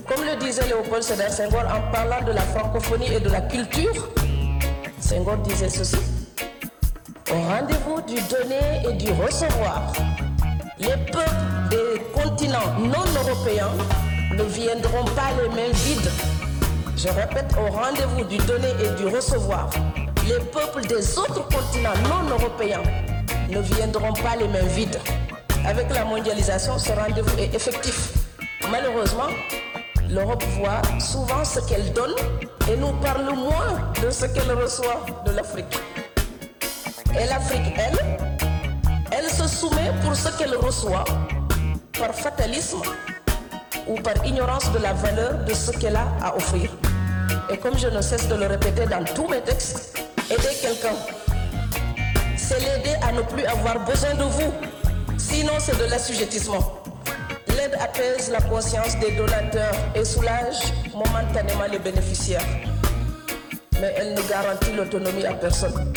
Comme 0.08 0.24
le 0.24 0.44
disait 0.44 0.66
Léopold 0.66 1.04
Sédar 1.04 1.30
Senghor 1.30 1.62
en 1.72 1.92
parlant 1.92 2.26
de 2.26 2.32
la 2.32 2.42
francophonie 2.42 3.12
et 3.12 3.20
de 3.20 3.30
la 3.30 3.42
culture 3.42 4.08
Senghor 4.98 5.36
disait 5.36 5.68
ceci. 5.68 5.98
Au 7.30 7.40
rendez-vous 7.42 8.00
du 8.08 8.16
donner 8.22 8.90
et 8.90 8.94
du 8.94 9.12
recevoir, 9.12 9.92
les 10.80 10.96
peuples 11.12 11.55
non 12.78 13.04
européens 13.20 13.70
ne 14.32 14.42
viendront 14.44 15.04
pas 15.04 15.30
les 15.40 15.48
mains 15.48 15.72
vides. 15.72 16.10
Je 16.96 17.08
répète, 17.08 17.54
au 17.58 17.70
rendez-vous 17.70 18.24
du 18.24 18.38
donner 18.38 18.70
et 18.82 19.02
du 19.02 19.06
recevoir, 19.14 19.68
les 20.26 20.38
peuples 20.46 20.86
des 20.86 21.18
autres 21.18 21.46
continents 21.48 21.96
non 22.08 22.30
européens 22.30 22.82
ne 23.50 23.60
viendront 23.60 24.12
pas 24.12 24.36
les 24.36 24.48
mains 24.48 24.66
vides. 24.74 24.98
Avec 25.66 25.92
la 25.92 26.04
mondialisation, 26.04 26.78
ce 26.78 26.92
rendez-vous 26.92 27.38
est 27.38 27.54
effectif. 27.54 28.12
Malheureusement, 28.70 29.28
l'Europe 30.08 30.44
voit 30.58 30.82
souvent 30.98 31.44
ce 31.44 31.60
qu'elle 31.60 31.92
donne 31.92 32.14
et 32.70 32.76
nous 32.76 32.92
parle 32.94 33.24
moins 33.34 33.92
de 34.02 34.10
ce 34.10 34.26
qu'elle 34.26 34.52
reçoit 34.52 35.04
de 35.24 35.32
l'Afrique. 35.32 35.78
Et 37.18 37.26
l'Afrique, 37.26 37.72
elle, 37.76 37.98
elle 39.12 39.30
se 39.30 39.46
soumet 39.46 39.90
pour 40.02 40.14
ce 40.14 40.28
qu'elle 40.36 40.56
reçoit 40.56 41.04
par 41.98 42.12
ou 43.88 43.94
par 44.00 44.24
ignorance 44.24 44.70
de 44.72 44.78
la 44.78 44.92
valeur 44.92 45.44
de 45.44 45.52
ce 45.52 45.72
qu'elle 45.72 45.96
a 45.96 46.06
à 46.22 46.36
offrir. 46.36 46.70
Et 47.50 47.56
comme 47.56 47.76
je 47.76 47.88
ne 47.88 48.00
cesse 48.00 48.28
de 48.28 48.34
le 48.36 48.46
répéter 48.46 48.86
dans 48.86 49.04
tous 49.04 49.26
mes 49.28 49.40
textes, 49.40 49.98
aider 50.30 50.54
quelqu'un, 50.60 50.94
c'est 52.36 52.60
l'aider 52.60 52.96
à 53.02 53.12
ne 53.12 53.22
plus 53.22 53.44
avoir 53.44 53.84
besoin 53.84 54.14
de 54.14 54.22
vous. 54.24 54.52
Sinon, 55.18 55.54
c'est 55.58 55.76
de 55.78 55.90
l'assujettissement. 55.90 56.82
L'aide 57.48 57.76
apaise 57.80 58.30
la 58.30 58.40
conscience 58.40 58.96
des 58.98 59.16
donateurs 59.16 59.74
et 59.94 60.04
soulage 60.04 60.72
momentanément 60.94 61.66
les 61.70 61.78
bénéficiaires. 61.78 62.46
Mais 63.80 63.92
elle 63.96 64.14
ne 64.14 64.22
garantit 64.28 64.72
l'autonomie 64.72 65.26
à 65.26 65.34
personne. 65.34 65.92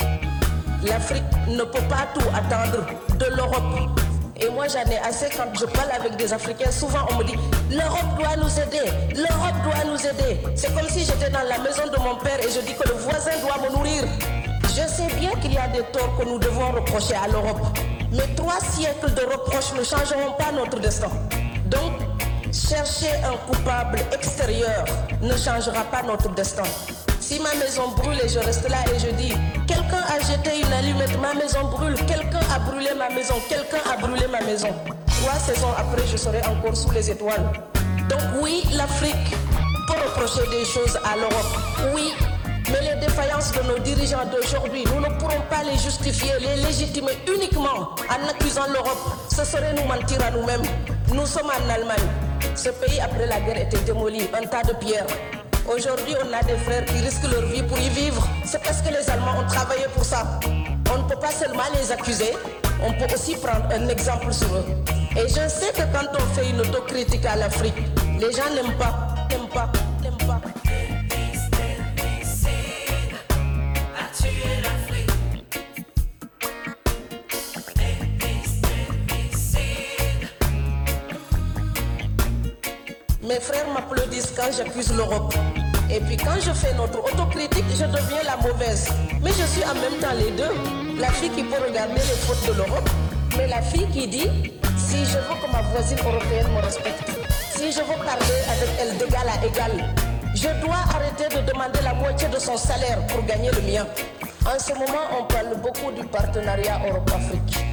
L'Afrique 0.83 1.23
ne 1.47 1.63
peut 1.63 1.87
pas 1.89 2.07
tout 2.13 2.27
attendre 2.33 2.87
de 3.17 3.35
l'Europe. 3.35 3.99
Et 4.41 4.49
moi 4.49 4.67
j'en 4.67 4.89
ai 4.89 4.97
assez 4.99 5.29
quand 5.35 5.53
je 5.53 5.65
parle 5.65 5.91
avec 5.91 6.15
des 6.15 6.31
Africains. 6.31 6.71
Souvent 6.71 7.05
on 7.11 7.15
me 7.17 7.23
dit 7.23 7.35
l'Europe 7.69 8.17
doit 8.17 8.35
nous 8.37 8.59
aider, 8.59 8.89
l'Europe 9.15 9.59
doit 9.63 9.83
nous 9.85 9.99
aider. 9.99 10.39
C'est 10.55 10.73
comme 10.73 10.89
si 10.89 11.05
j'étais 11.05 11.29
dans 11.29 11.43
la 11.47 11.57
maison 11.59 11.83
de 11.91 11.99
mon 11.99 12.15
père 12.15 12.39
et 12.39 12.49
je 12.49 12.61
dis 12.61 12.73
que 12.73 12.87
le 12.87 12.95
voisin 12.95 13.31
doit 13.41 13.57
me 13.67 13.75
nourrir. 13.75 14.03
Je 14.63 14.87
sais 14.87 15.07
bien 15.19 15.31
qu'il 15.41 15.53
y 15.53 15.57
a 15.57 15.67
des 15.67 15.83
torts 15.91 16.17
que 16.17 16.25
nous 16.25 16.39
devons 16.39 16.71
reprocher 16.71 17.15
à 17.15 17.27
l'Europe. 17.27 17.59
Mais 18.11 18.27
trois 18.35 18.59
siècles 18.61 19.13
de 19.13 19.21
reproches 19.21 19.73
ne 19.77 19.83
changeront 19.83 20.31
pas 20.37 20.51
notre 20.51 20.79
destin. 20.79 21.09
Donc, 21.65 21.99
chercher 22.51 23.11
un 23.25 23.35
coupable 23.51 23.99
extérieur 24.13 24.85
ne 25.21 25.35
changera 25.35 25.83
pas 25.83 26.01
notre 26.03 26.29
destin. 26.33 26.63
Si 27.19 27.39
ma 27.39 27.53
maison 27.55 27.89
brûle 27.89 28.19
et 28.23 28.29
je 28.29 28.39
reste 28.39 28.67
là 28.69 28.77
et 28.95 28.99
je 28.99 29.09
dis, 29.11 29.33
quelqu'un 29.89 30.05
a 30.13 30.19
jeté 30.19 30.59
une 30.59 30.73
allumette, 30.73 31.19
ma 31.19 31.33
maison 31.33 31.63
brûle, 31.69 31.95
quelqu'un 32.05 32.39
a 32.53 32.59
brûlé 32.59 32.89
ma 32.97 33.09
maison, 33.09 33.35
quelqu'un 33.47 33.81
a 33.91 33.97
brûlé 33.97 34.27
ma 34.27 34.41
maison. 34.41 34.69
Trois 35.21 35.39
saisons 35.39 35.71
après, 35.77 36.05
je 36.07 36.17
serai 36.17 36.41
encore 36.45 36.75
sous 36.75 36.91
les 36.91 37.09
étoiles. 37.09 37.51
Donc 38.09 38.21
oui, 38.41 38.63
l'Afrique 38.73 39.35
peut 39.87 39.93
reprocher 39.93 40.47
des 40.49 40.65
choses 40.65 40.97
à 41.03 41.15
l'Europe. 41.15 41.93
Oui, 41.95 42.13
mais 42.71 42.81
les 42.81 42.99
défaillances 43.05 43.51
de 43.51 43.61
nos 43.63 43.79
dirigeants 43.79 44.25
d'aujourd'hui, 44.31 44.83
nous 44.93 45.01
ne 45.01 45.13
pourrons 45.17 45.41
pas 45.49 45.63
les 45.63 45.77
justifier, 45.77 46.31
les 46.39 46.61
légitimer 46.63 47.17
uniquement 47.27 47.95
en 48.09 48.29
accusant 48.29 48.67
l'Europe. 48.71 49.29
Ce 49.29 49.43
serait 49.43 49.73
nous 49.73 49.87
mentir 49.87 50.23
à 50.25 50.31
nous-mêmes. 50.31 50.63
Nous 51.13 51.25
sommes 51.25 51.47
en 51.49 51.69
Allemagne. 51.69 51.97
Ce 52.55 52.69
pays, 52.69 52.99
après 52.99 53.25
la 53.25 53.39
guerre, 53.39 53.61
était 53.61 53.79
démoli, 53.79 54.29
un 54.33 54.45
tas 54.45 54.63
de 54.63 54.73
pierres. 54.73 55.07
Aujourd'hui, 55.71 56.15
on 56.25 56.33
a 56.33 56.41
des 56.41 56.57
frères 56.57 56.83
qui 56.85 56.95
risquent 56.95 57.31
leur 57.31 57.43
vie 57.43 57.61
pour 57.61 57.77
y 57.77 57.89
vivre. 57.89 58.27
C'est 58.43 58.61
parce 58.63 58.81
que 58.81 58.89
les 58.89 59.07
Allemands 59.07 59.39
ont 59.39 59.47
travaillé 59.47 59.85
pour 59.93 60.03
ça. 60.03 60.39
On 60.91 60.97
ne 60.97 61.07
peut 61.07 61.19
pas 61.19 61.29
seulement 61.29 61.63
les 61.79 61.91
accuser, 61.91 62.33
on 62.81 62.91
peut 62.93 63.13
aussi 63.13 63.35
prendre 63.35 63.67
un 63.71 63.87
exemple 63.87 64.33
sur 64.33 64.47
eux. 64.55 64.65
Et 65.15 65.27
je 65.27 65.47
sais 65.47 65.71
que 65.71 65.83
quand 65.93 66.07
on 66.15 66.33
fait 66.33 66.49
une 66.49 66.61
autocritique 66.61 67.23
à 67.23 67.35
l'Afrique, 67.35 67.75
les 68.19 68.31
gens 68.31 68.49
n'aiment 68.55 68.77
pas, 68.79 69.13
n'aiment 69.29 69.49
pas, 69.49 69.71
n'aiment 70.01 70.27
pas. 70.27 70.58
Mes 83.29 83.39
frères 83.39 83.67
m'applaudissent 83.71 84.33
quand 84.35 84.51
j'accuse 84.57 84.91
l'Europe. 84.91 85.35
Et 85.91 85.99
puis 85.99 86.17
quand 86.17 86.41
je 86.41 86.51
fais 86.51 86.73
notre 86.73 86.97
autocritique, 86.97 87.65
je 87.75 87.85
deviens 87.85 88.23
la 88.25 88.37
mauvaise. 88.37 88.89
Mais 89.21 89.29
je 89.29 89.45
suis 89.45 89.63
en 89.65 89.75
même 89.75 89.99
temps 90.01 90.15
les 90.17 90.31
deux. 90.31 90.49
La 90.99 91.09
fille 91.11 91.29
qui 91.29 91.43
peut 91.43 91.61
regarder 91.63 91.93
les 91.93 92.17
fautes 92.25 92.43
de 92.47 92.53
l'Europe, 92.53 92.89
mais 93.37 93.45
la 93.45 93.61
fille 93.61 93.85
qui 93.93 94.07
dit, 94.07 94.31
si 94.77 95.05
je 95.05 95.19
veux 95.19 95.37
que 95.45 95.51
ma 95.53 95.61
voisine 95.61 95.99
européenne 95.99 96.47
me 96.55 96.59
respecte, 96.59 97.07
si 97.55 97.71
je 97.71 97.81
veux 97.81 98.03
parler 98.03 98.39
avec 98.49 98.69
elle 98.81 98.97
d'égal 98.97 99.27
à 99.29 99.45
égal, 99.45 99.93
je 100.33 100.49
dois 100.65 100.81
arrêter 100.95 101.29
de 101.29 101.51
demander 101.51 101.81
la 101.83 101.93
moitié 101.93 102.27
de 102.29 102.39
son 102.39 102.57
salaire 102.57 103.05
pour 103.09 103.23
gagner 103.27 103.51
le 103.51 103.61
mien. 103.61 103.85
En 104.43 104.57
ce 104.57 104.73
moment, 104.73 105.05
on 105.19 105.25
parle 105.25 105.55
beaucoup 105.61 105.91
du 105.91 106.03
partenariat 106.07 106.81
Europe-Afrique. 106.89 107.63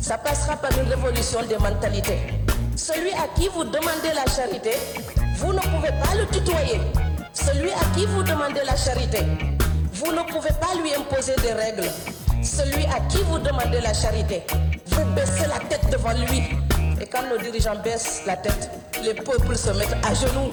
Ça 0.00 0.18
passera 0.18 0.56
par 0.56 0.72
une 0.76 0.88
révolution 0.88 1.38
des 1.48 1.58
mentalités. 1.58 2.43
Celui 2.76 3.12
à 3.12 3.28
qui 3.36 3.48
vous 3.48 3.64
demandez 3.64 4.12
la 4.14 4.26
charité, 4.30 4.72
vous 5.36 5.52
ne 5.52 5.60
pouvez 5.60 5.90
pas 5.90 6.14
le 6.18 6.26
tutoyer. 6.26 6.80
Celui 7.32 7.70
à 7.70 7.84
qui 7.94 8.06
vous 8.06 8.22
demandez 8.22 8.60
la 8.66 8.76
charité, 8.76 9.18
vous 9.92 10.12
ne 10.12 10.20
pouvez 10.22 10.50
pas 10.60 10.74
lui 10.82 10.94
imposer 10.94 11.34
des 11.42 11.52
règles. 11.52 11.88
Celui 12.42 12.84
à 12.86 13.00
qui 13.08 13.18
vous 13.28 13.38
demandez 13.38 13.80
la 13.80 13.94
charité, 13.94 14.42
vous 14.88 15.04
baissez 15.14 15.46
la 15.46 15.58
tête 15.68 15.88
devant 15.90 16.12
lui. 16.12 16.42
Et 17.00 17.06
quand 17.06 17.22
nos 17.28 17.38
dirigeants 17.38 17.76
baissent 17.82 18.22
la 18.26 18.36
tête, 18.36 18.70
les 19.02 19.14
peuples 19.14 19.56
se 19.56 19.70
mettent 19.70 19.96
à 20.04 20.14
genoux. 20.14 20.50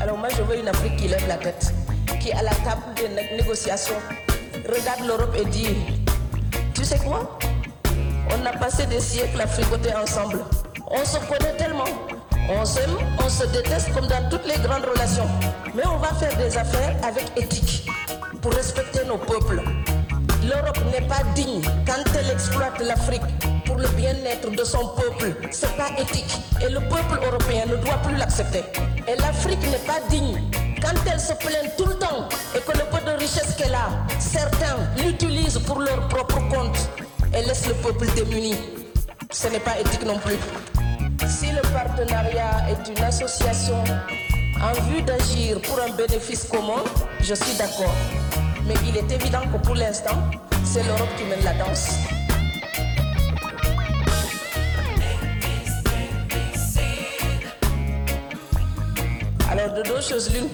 Alors 0.00 0.18
moi 0.18 0.28
je 0.36 0.42
veux 0.42 0.58
une 0.58 0.68
Afrique 0.68 0.96
qui 0.96 1.08
lève 1.08 1.26
la 1.28 1.36
tête, 1.36 1.72
qui 2.20 2.32
à 2.32 2.42
la 2.42 2.50
table 2.50 2.82
des 2.96 3.08
né- 3.08 3.36
négociations 3.36 3.94
regarde 4.68 5.06
l'Europe 5.06 5.34
et 5.38 5.44
dit, 5.44 5.76
tu 6.74 6.84
sais 6.84 6.98
quoi? 6.98 7.38
On 8.30 8.46
a 8.46 8.52
passé 8.52 8.86
des 8.86 9.00
siècles 9.00 9.40
à 9.40 9.46
fricoter 9.46 9.94
ensemble. 9.94 10.38
On 10.90 11.04
se 11.04 11.18
connaît 11.18 11.56
tellement. 11.56 11.84
On 12.50 12.64
s'aime, 12.64 12.96
on 13.18 13.28
se 13.28 13.46
déteste 13.46 13.92
comme 13.94 14.06
dans 14.06 14.28
toutes 14.28 14.46
les 14.46 14.60
grandes 14.62 14.84
relations. 14.84 15.26
Mais 15.74 15.86
on 15.86 15.96
va 15.96 16.08
faire 16.14 16.36
des 16.36 16.56
affaires 16.56 16.94
avec 17.02 17.24
éthique 17.36 17.88
pour 18.42 18.52
respecter 18.52 19.04
nos 19.06 19.16
peuples. 19.16 19.62
L'Europe 20.42 20.78
n'est 20.92 21.06
pas 21.06 21.22
digne 21.34 21.62
quand 21.86 22.04
elle 22.18 22.30
exploite 22.30 22.78
l'Afrique 22.80 23.22
pour 23.64 23.76
le 23.76 23.88
bien-être 23.88 24.50
de 24.50 24.62
son 24.64 24.88
peuple. 24.88 25.34
C'est 25.50 25.74
pas 25.76 25.88
éthique. 25.98 26.36
Et 26.60 26.68
le 26.68 26.80
peuple 26.80 27.18
européen 27.24 27.64
ne 27.66 27.76
doit 27.76 27.98
plus 28.04 28.16
l'accepter. 28.16 28.62
Et 29.08 29.16
l'Afrique 29.16 29.62
n'est 29.62 29.86
pas 29.86 30.00
digne 30.10 30.38
quand 30.82 30.94
elle 31.10 31.20
se 31.20 31.32
plaint 31.32 31.76
tout 31.78 31.86
le 31.86 31.94
temps 31.94 32.28
et 32.54 32.60
que 32.60 32.76
le 32.76 32.84
peu 32.84 33.10
de 33.10 33.16
richesse 33.18 33.54
qu'elle 33.56 33.74
a, 33.74 33.88
certains 34.18 34.76
l'utilisent 34.98 35.60
pour 35.60 35.80
leur 35.80 36.08
propre 36.08 36.40
compte 36.50 36.90
et 37.34 37.42
laissent 37.42 37.68
le 37.68 37.74
peuple 37.74 38.06
démuni. 38.14 38.54
Ce 39.30 39.48
n'est 39.48 39.60
pas 39.60 39.80
éthique 39.80 40.04
non 40.04 40.18
plus. 40.18 40.36
Si 41.28 41.50
le 41.50 41.62
partenariat 41.72 42.68
est 42.68 42.88
une 42.90 43.02
association 43.02 43.82
en 44.62 44.72
vue 44.88 45.02
d'agir 45.02 45.60
pour 45.62 45.80
un 45.80 45.90
bénéfice 45.90 46.44
commun, 46.44 46.84
je 47.20 47.34
suis 47.34 47.56
d'accord. 47.56 47.94
Mais 48.66 48.74
il 48.86 48.96
est 48.96 49.10
évident 49.10 49.40
que 49.52 49.58
pour 49.64 49.74
l'instant, 49.74 50.16
c'est 50.64 50.82
l'Europe 50.82 51.08
qui 51.16 51.24
mène 51.24 51.42
la 51.42 51.54
danse. 51.54 51.96
Alors 59.50 59.72
de 59.74 59.82
deux 59.82 60.00
choses 60.00 60.30
l'une. 60.32 60.48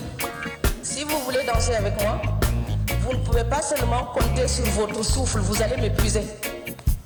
Si 0.83 1.05
vous 1.05 1.19
voulez 1.25 1.45
danser 1.45 1.75
avec 1.75 2.01
moi, 2.01 2.23
vous 3.01 3.13
ne 3.13 3.25
pouvez 3.25 3.45
pas 3.45 3.63
seulement 3.63 4.05
compter 4.15 4.47
sur 4.47 4.65
votre 4.67 5.03
souffle, 5.05 5.39
vous 5.41 5.61
allez 5.63 5.77
m'épuiser. 5.77 6.23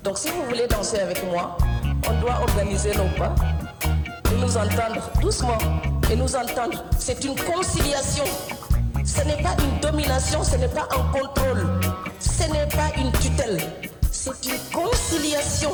Donc 0.02 0.18
si 0.18 0.28
vous 0.28 0.42
voulez 0.44 0.66
danser 0.66 0.98
avec 0.98 1.24
moi, 1.24 1.56
on 2.08 2.20
doit 2.20 2.38
organiser 2.42 2.92
nos 2.94 3.08
pas 3.16 3.34
et 4.32 4.36
nous 4.36 4.56
entendre 4.56 5.10
doucement 5.20 5.58
et 6.10 6.16
nous 6.16 6.34
entendre. 6.36 6.84
C'est 6.98 7.24
une 7.24 7.34
conciliation. 7.34 8.24
Ce 9.04 9.22
n'est 9.22 9.42
pas 9.42 9.54
une 9.62 9.80
domination, 9.80 10.42
ce 10.42 10.56
n'est 10.56 10.68
pas 10.68 10.88
un 10.90 11.12
contrôle, 11.12 11.80
ce 12.18 12.42
n'est 12.50 12.66
pas 12.68 12.90
une 12.96 13.12
tutelle. 13.12 13.58
C'est 14.10 14.46
une 14.46 14.58
conciliation. 14.72 15.72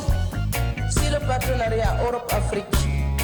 Si 0.91 1.09
le 1.11 1.19
partenariat 1.27 1.97
Europe-Afrique 2.05 2.67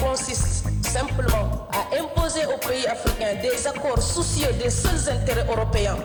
consiste 0.01 0.65
simplement 0.81 1.67
à 1.71 1.97
imposer 1.99 2.45
aux 2.45 2.57
pays 2.67 2.87
africains 2.87 3.35
des 3.41 3.67
accords 3.67 4.01
soucieux 4.01 4.51
des 4.63 4.69
seuls 4.69 5.13
intérêts 5.13 5.45
européens, 5.49 5.97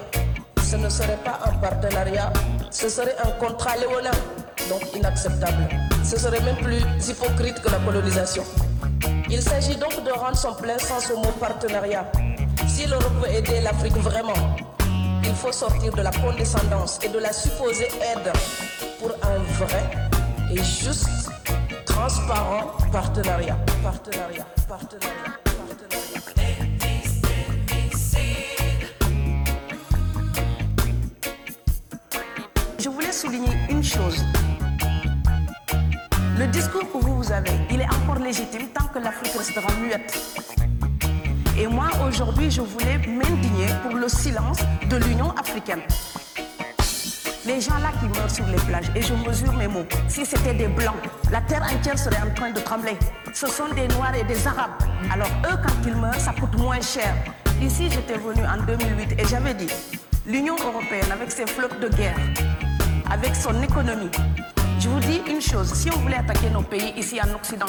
ce 0.63 0.77
ne 0.77 0.89
serait 0.89 1.19
pas 1.25 1.39
un 1.47 1.53
partenariat, 1.59 2.33
ce 2.71 2.89
serait 2.89 3.17
un 3.25 3.31
contrat 3.33 3.77
léonin, 3.77 4.11
donc 4.69 4.83
inacceptable. 4.97 5.82
Ce 6.05 6.19
serait 6.19 6.41
même 6.41 6.57
plus 6.57 6.83
hypocrite 7.09 7.61
que 7.61 7.71
la 7.71 7.79
colonisation. 7.79 8.45
Il 9.31 9.41
s'agit 9.41 9.77
donc 9.77 10.05
de 10.05 10.11
rendre 10.11 10.37
son 10.37 10.55
plein 10.55 10.79
sens 10.79 11.11
au 11.11 11.19
mot 11.19 11.33
partenariat 11.41 12.11
Si 12.67 12.87
l'Europe 12.87 13.13
veut 13.23 13.35
aider 13.35 13.61
l'Afrique 13.61 13.97
vraiment, 13.97 14.57
il 15.25 15.35
faut 15.35 15.53
sortir 15.53 15.93
de 15.93 16.03
la 16.03 16.11
condescendance 16.11 16.99
et 17.03 17.09
de 17.09 17.19
la 17.19 17.33
supposée 17.33 17.89
aide 18.03 18.33
pour 18.99 19.13
un 19.23 19.39
vrai 19.65 19.91
et 20.51 20.63
juste, 20.63 21.09
transparent 21.87 22.73
partenariat. 22.93 23.57
Partenariat, 23.83 24.47
partenariat, 24.69 25.39
Je 32.79 32.89
voulais 32.89 33.13
souligner 33.13 33.57
une 33.71 33.83
chose. 33.83 34.25
Le 36.43 36.49
discours 36.49 36.83
que 36.93 36.99
vous, 36.99 37.31
avez, 37.31 37.53
il 37.71 37.81
est 37.81 37.95
encore 37.95 38.19
légitime 38.19 38.67
tant 38.75 38.87
que 38.87 38.99
l'Afrique 38.99 39.33
restera 39.39 39.69
muette. 39.81 40.13
Et 41.57 41.69
moi, 41.69 41.87
aujourd'hui, 42.05 42.51
je 42.51 42.63
voulais 42.63 42.99
m'indigner 42.99 43.69
pour 43.81 43.95
le 43.95 44.09
silence 44.09 44.59
de 44.91 44.97
l'Union 44.97 45.31
africaine. 45.37 45.83
Les 47.47 47.61
gens 47.61 47.79
là 47.79 47.93
qui 48.01 48.07
meurent 48.07 48.29
sur 48.29 48.45
les 48.49 48.57
plages, 48.57 48.91
et 48.97 49.03
je 49.03 49.15
mesure 49.15 49.53
mes 49.53 49.69
mots, 49.69 49.87
si 50.09 50.27
c'était 50.27 50.55
des 50.55 50.67
blancs, 50.67 50.97
la 51.31 51.43
terre 51.43 51.63
entière 51.63 51.97
serait 51.97 52.23
en 52.29 52.35
train 52.35 52.51
de 52.51 52.59
trembler. 52.59 52.97
Ce 53.33 53.47
sont 53.47 53.69
des 53.77 53.87
noirs 53.95 54.17
et 54.17 54.25
des 54.25 54.45
arabes. 54.45 54.83
Alors 55.13 55.31
eux, 55.45 55.57
quand 55.63 55.87
ils 55.87 55.95
meurent, 55.95 56.21
ça 56.21 56.33
coûte 56.33 56.59
moins 56.59 56.81
cher. 56.81 57.15
Ici, 57.63 57.89
j'étais 57.89 58.19
venu 58.19 58.43
en 58.45 58.61
2008 58.67 59.13
et 59.17 59.29
j'avais 59.29 59.55
dit, 59.55 59.69
l'Union 60.27 60.57
européenne, 60.57 61.13
avec 61.13 61.31
ses 61.31 61.47
flottes 61.47 61.79
de 61.79 61.87
guerre, 61.87 62.19
avec 63.13 63.37
son 63.37 63.63
économie, 63.63 64.11
je 64.83 64.89
vous 64.89 64.99
dis 64.99 65.21
une 65.31 65.41
chose, 65.41 65.73
si 65.75 65.89
on 65.91 65.99
voulait 65.99 66.17
attaquer 66.17 66.51
nos 66.51 66.63
pays 66.63 66.93
ici 66.97 67.21
en 67.23 67.33
Occident, 67.37 67.67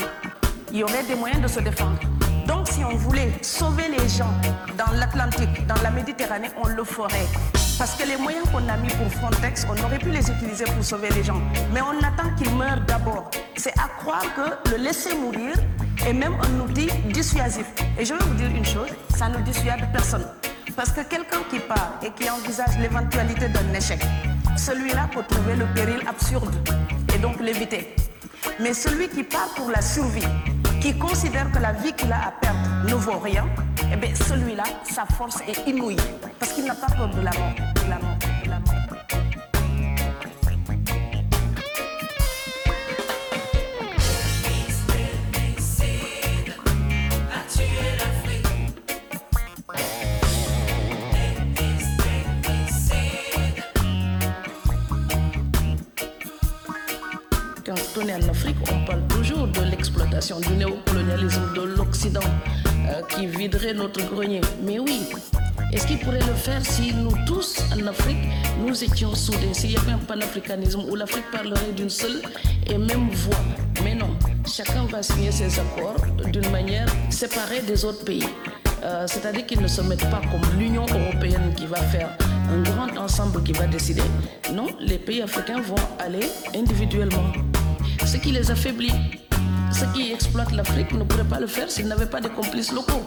il 0.71 0.79
y 0.79 0.83
aurait 0.83 1.03
des 1.03 1.13
moyens 1.13 1.43
de 1.43 1.47
se 1.47 1.59
défendre. 1.59 1.99
Donc 2.47 2.67
si 2.67 2.83
on 2.83 2.95
voulait 2.95 3.31
sauver 3.43 3.83
les 3.87 4.09
gens 4.09 4.33
dans 4.75 4.91
l'Atlantique, 4.97 5.67
dans 5.67 5.79
la 5.83 5.91
Méditerranée, 5.91 6.49
on 6.63 6.67
le 6.69 6.83
ferait. 6.83 7.27
Parce 7.77 7.93
que 7.93 8.07
les 8.07 8.17
moyens 8.17 8.45
qu'on 8.51 8.67
a 8.67 8.77
mis 8.77 8.89
pour 8.89 9.07
Frontex, 9.19 9.67
on 9.69 9.83
aurait 9.85 9.99
pu 9.99 10.09
les 10.09 10.27
utiliser 10.27 10.65
pour 10.65 10.83
sauver 10.83 11.09
les 11.09 11.23
gens. 11.23 11.39
Mais 11.71 11.81
on 11.81 11.99
attend 11.99 12.33
qu'ils 12.35 12.55
meurent 12.55 12.81
d'abord. 12.87 13.29
C'est 13.57 13.77
à 13.77 13.89
croire 13.99 14.25
que 14.35 14.71
le 14.71 14.77
laisser 14.77 15.15
mourir 15.15 15.53
est 16.07 16.13
même 16.13 16.33
un 16.33 16.59
outil 16.61 16.89
dissuasif. 17.13 17.67
Et 17.99 18.05
je 18.05 18.15
vais 18.15 18.23
vous 18.23 18.33
dire 18.33 18.49
une 18.49 18.65
chose, 18.65 18.89
ça 19.15 19.29
ne 19.29 19.37
dissuade 19.41 19.87
personne. 19.91 20.25
Parce 20.75 20.89
que 20.89 21.01
quelqu'un 21.01 21.43
qui 21.51 21.59
part 21.59 21.93
et 22.01 22.09
qui 22.09 22.27
envisage 22.27 22.75
l'éventualité 22.79 23.49
d'un 23.49 23.71
échec, 23.71 24.01
celui-là 24.57 25.07
peut 25.13 25.23
trouver 25.29 25.55
le 25.55 25.65
péril 25.75 26.01
absurde 26.07 26.55
donc 27.23 27.39
l'éviter. 27.39 27.95
Mais 28.59 28.73
celui 28.73 29.07
qui 29.07 29.23
part 29.23 29.53
pour 29.55 29.71
la 29.71 29.81
survie, 29.81 30.27
qui 30.81 30.93
considère 30.97 31.49
que 31.51 31.59
la 31.59 31.71
vie 31.71 31.93
qu'il 31.93 32.11
a 32.11 32.27
à 32.27 32.31
perdre 32.31 32.59
ne 32.85 32.93
vaut 32.95 33.19
rien, 33.19 33.45
eh 33.91 33.95
bien 33.95 34.13
celui-là, 34.13 34.65
sa 34.83 35.05
force 35.05 35.39
est 35.47 35.69
inouïe. 35.69 35.95
Parce 36.37 36.51
qu'il 36.51 36.65
n'a 36.65 36.75
pas 36.75 36.87
peur 36.87 37.09
de 37.09 37.21
la 37.21 37.31
de 37.31 37.89
la 37.89 37.99
mort. 37.99 38.32
On 58.03 58.09
en 58.09 58.29
Afrique, 58.29 58.57
on 58.71 58.85
parle 58.85 59.05
toujours 59.07 59.47
de 59.47 59.61
l'exploitation, 59.61 60.39
du 60.39 60.53
néocolonialisme 60.53 61.53
de 61.55 61.61
l'Occident 61.61 62.19
euh, 62.87 63.01
qui 63.09 63.27
viderait 63.27 63.73
notre 63.73 64.01
grenier. 64.09 64.41
Mais 64.61 64.79
oui, 64.79 65.01
est-ce 65.71 65.87
qu'il 65.87 65.99
pourrait 65.99 66.19
le 66.19 66.33
faire 66.33 66.65
si 66.65 66.93
nous 66.93 67.13
tous 67.25 67.61
en 67.71 67.87
Afrique, 67.87 68.17
nous 68.65 68.83
étions 68.83 69.15
soudés, 69.15 69.53
s'il 69.53 69.71
y 69.71 69.77
avait 69.77 69.93
un 69.93 69.97
panafricanisme 69.99 70.81
où 70.89 70.95
l'Afrique 70.95 71.29
parlerait 71.31 71.71
d'une 71.75 71.89
seule 71.89 72.21
et 72.67 72.77
même 72.77 73.09
voix 73.09 73.39
Mais 73.83 73.95
non, 73.95 74.09
chacun 74.45 74.85
va 74.85 75.01
signer 75.01 75.31
ses 75.31 75.59
accords 75.59 76.05
d'une 76.31 76.49
manière 76.49 76.87
séparée 77.09 77.61
des 77.61 77.85
autres 77.85 78.03
pays. 78.03 78.27
Euh, 78.83 79.05
C'est-à-dire 79.07 79.45
qu'ils 79.45 79.61
ne 79.61 79.67
se 79.67 79.81
mettent 79.81 80.09
pas 80.09 80.21
comme 80.29 80.59
l'Union 80.59 80.85
européenne 80.89 81.53
qui 81.55 81.67
va 81.67 81.77
faire 81.77 82.09
un 82.49 82.61
grand 82.63 82.97
ensemble 82.97 83.41
qui 83.43 83.53
va 83.53 83.65
décider. 83.65 84.03
Non, 84.51 84.67
les 84.79 84.97
pays 84.97 85.21
africains 85.21 85.61
vont 85.61 85.75
aller 85.99 86.27
individuellement. 86.53 87.31
Ce 88.05 88.17
qui 88.17 88.31
les 88.31 88.49
affaiblit. 88.51 88.93
Ceux 89.71 89.87
qui 89.93 90.11
exploitent 90.11 90.51
l'Afrique 90.51 90.91
ne 90.93 91.03
pourraient 91.03 91.23
pas 91.23 91.39
le 91.39 91.47
faire 91.47 91.69
s'ils 91.69 91.87
n'avaient 91.87 92.05
pas 92.09 92.21
de 92.21 92.27
complices 92.27 92.71
locaux 92.71 93.03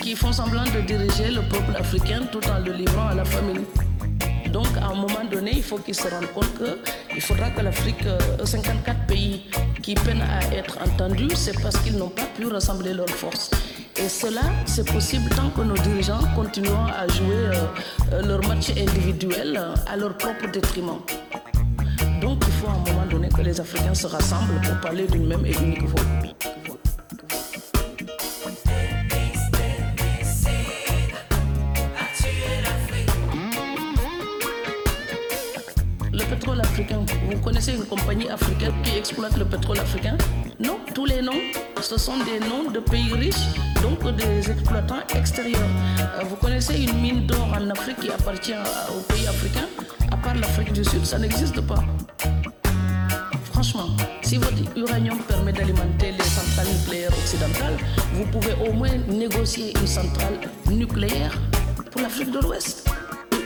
qui 0.00 0.14
font 0.14 0.32
semblant 0.32 0.64
de 0.64 0.80
diriger 0.86 1.30
le 1.30 1.42
peuple 1.42 1.76
africain 1.76 2.22
tout 2.30 2.40
en 2.48 2.58
le 2.58 2.72
livrant 2.72 3.08
à 3.08 3.14
la 3.14 3.24
famille. 3.24 3.64
Donc, 4.52 4.68
à 4.80 4.86
un 4.86 4.94
moment 4.94 5.24
donné, 5.30 5.50
il 5.54 5.62
faut 5.62 5.78
qu'ils 5.78 5.94
se 5.94 6.08
rendent 6.08 6.32
compte 6.32 6.62
qu'il 7.10 7.20
faudra 7.20 7.50
que 7.50 7.60
l'Afrique, 7.60 8.06
euh, 8.06 8.44
54 8.44 9.06
pays 9.06 9.42
qui 9.82 9.94
peinent 9.94 10.22
à 10.22 10.54
être 10.54 10.78
entendus, 10.80 11.34
c'est 11.34 11.60
parce 11.60 11.76
qu'ils 11.78 11.96
n'ont 11.96 12.08
pas 12.08 12.26
pu 12.36 12.46
rassembler 12.46 12.94
leurs 12.94 13.08
forces. 13.10 13.50
Et 13.98 14.08
cela, 14.10 14.42
c'est 14.66 14.86
possible 14.92 15.30
tant 15.30 15.48
que 15.50 15.62
nos 15.62 15.74
dirigeants 15.74 16.20
continueront 16.34 16.84
à 16.86 17.08
jouer 17.08 17.34
euh, 17.34 17.54
euh, 18.12 18.22
leur 18.22 18.46
match 18.46 18.70
individuel 18.70 19.56
euh, 19.58 19.74
à 19.90 19.96
leur 19.96 20.16
propre 20.18 20.50
détriment. 20.52 21.00
Donc, 22.20 22.42
il 22.46 22.52
faut 22.52 22.68
un 22.68 22.92
que 23.36 23.42
les 23.42 23.60
Africains 23.60 23.94
se 23.94 24.06
rassemblent 24.06 24.60
pour 24.62 24.80
parler 24.80 25.06
d'une 25.06 25.26
même 25.26 25.44
et 25.44 25.52
unique 25.52 25.82
voix. 25.84 26.02
Le 36.12 36.24
pétrole 36.30 36.60
africain, 36.60 37.00
vous 37.30 37.38
connaissez 37.40 37.72
une 37.72 37.84
compagnie 37.84 38.28
africaine 38.30 38.72
qui 38.82 38.96
exploite 38.96 39.36
le 39.36 39.44
pétrole 39.44 39.78
africain? 39.78 40.16
Non, 40.58 40.78
tous 40.94 41.04
les 41.04 41.20
noms, 41.20 41.32
ce 41.82 41.98
sont 41.98 42.16
des 42.18 42.40
noms 42.48 42.70
de 42.70 42.80
pays 42.80 43.12
riches, 43.12 43.34
donc 43.82 44.00
des 44.16 44.50
exploitants 44.50 45.02
extérieurs. 45.14 45.60
Euh, 46.00 46.24
Vous 46.24 46.36
connaissez 46.36 46.82
une 46.82 47.00
mine 47.00 47.26
d'or 47.26 47.48
en 47.54 47.68
Afrique 47.70 48.00
qui 48.00 48.08
appartient 48.10 48.54
aux 48.54 49.12
pays 49.12 49.26
africains 49.26 49.68
À 50.10 50.16
part 50.16 50.34
l'Afrique 50.34 50.72
du 50.72 50.84
Sud, 50.84 51.04
ça 51.04 51.18
n'existe 51.18 51.60
pas. 51.60 51.84
Si 54.26 54.38
votre 54.38 54.58
uranium 54.76 55.20
permet 55.20 55.52
d'alimenter 55.52 56.10
les 56.10 56.24
centrales 56.24 56.66
nucléaires 56.66 57.12
occidentales, 57.16 57.76
vous 58.12 58.24
pouvez 58.26 58.54
au 58.68 58.72
moins 58.72 58.90
négocier 59.06 59.72
une 59.80 59.86
centrale 59.86 60.40
nucléaire 60.68 61.32
pour 61.92 62.00
l'Afrique 62.00 62.32
de 62.32 62.40
l'Ouest. 62.40 62.90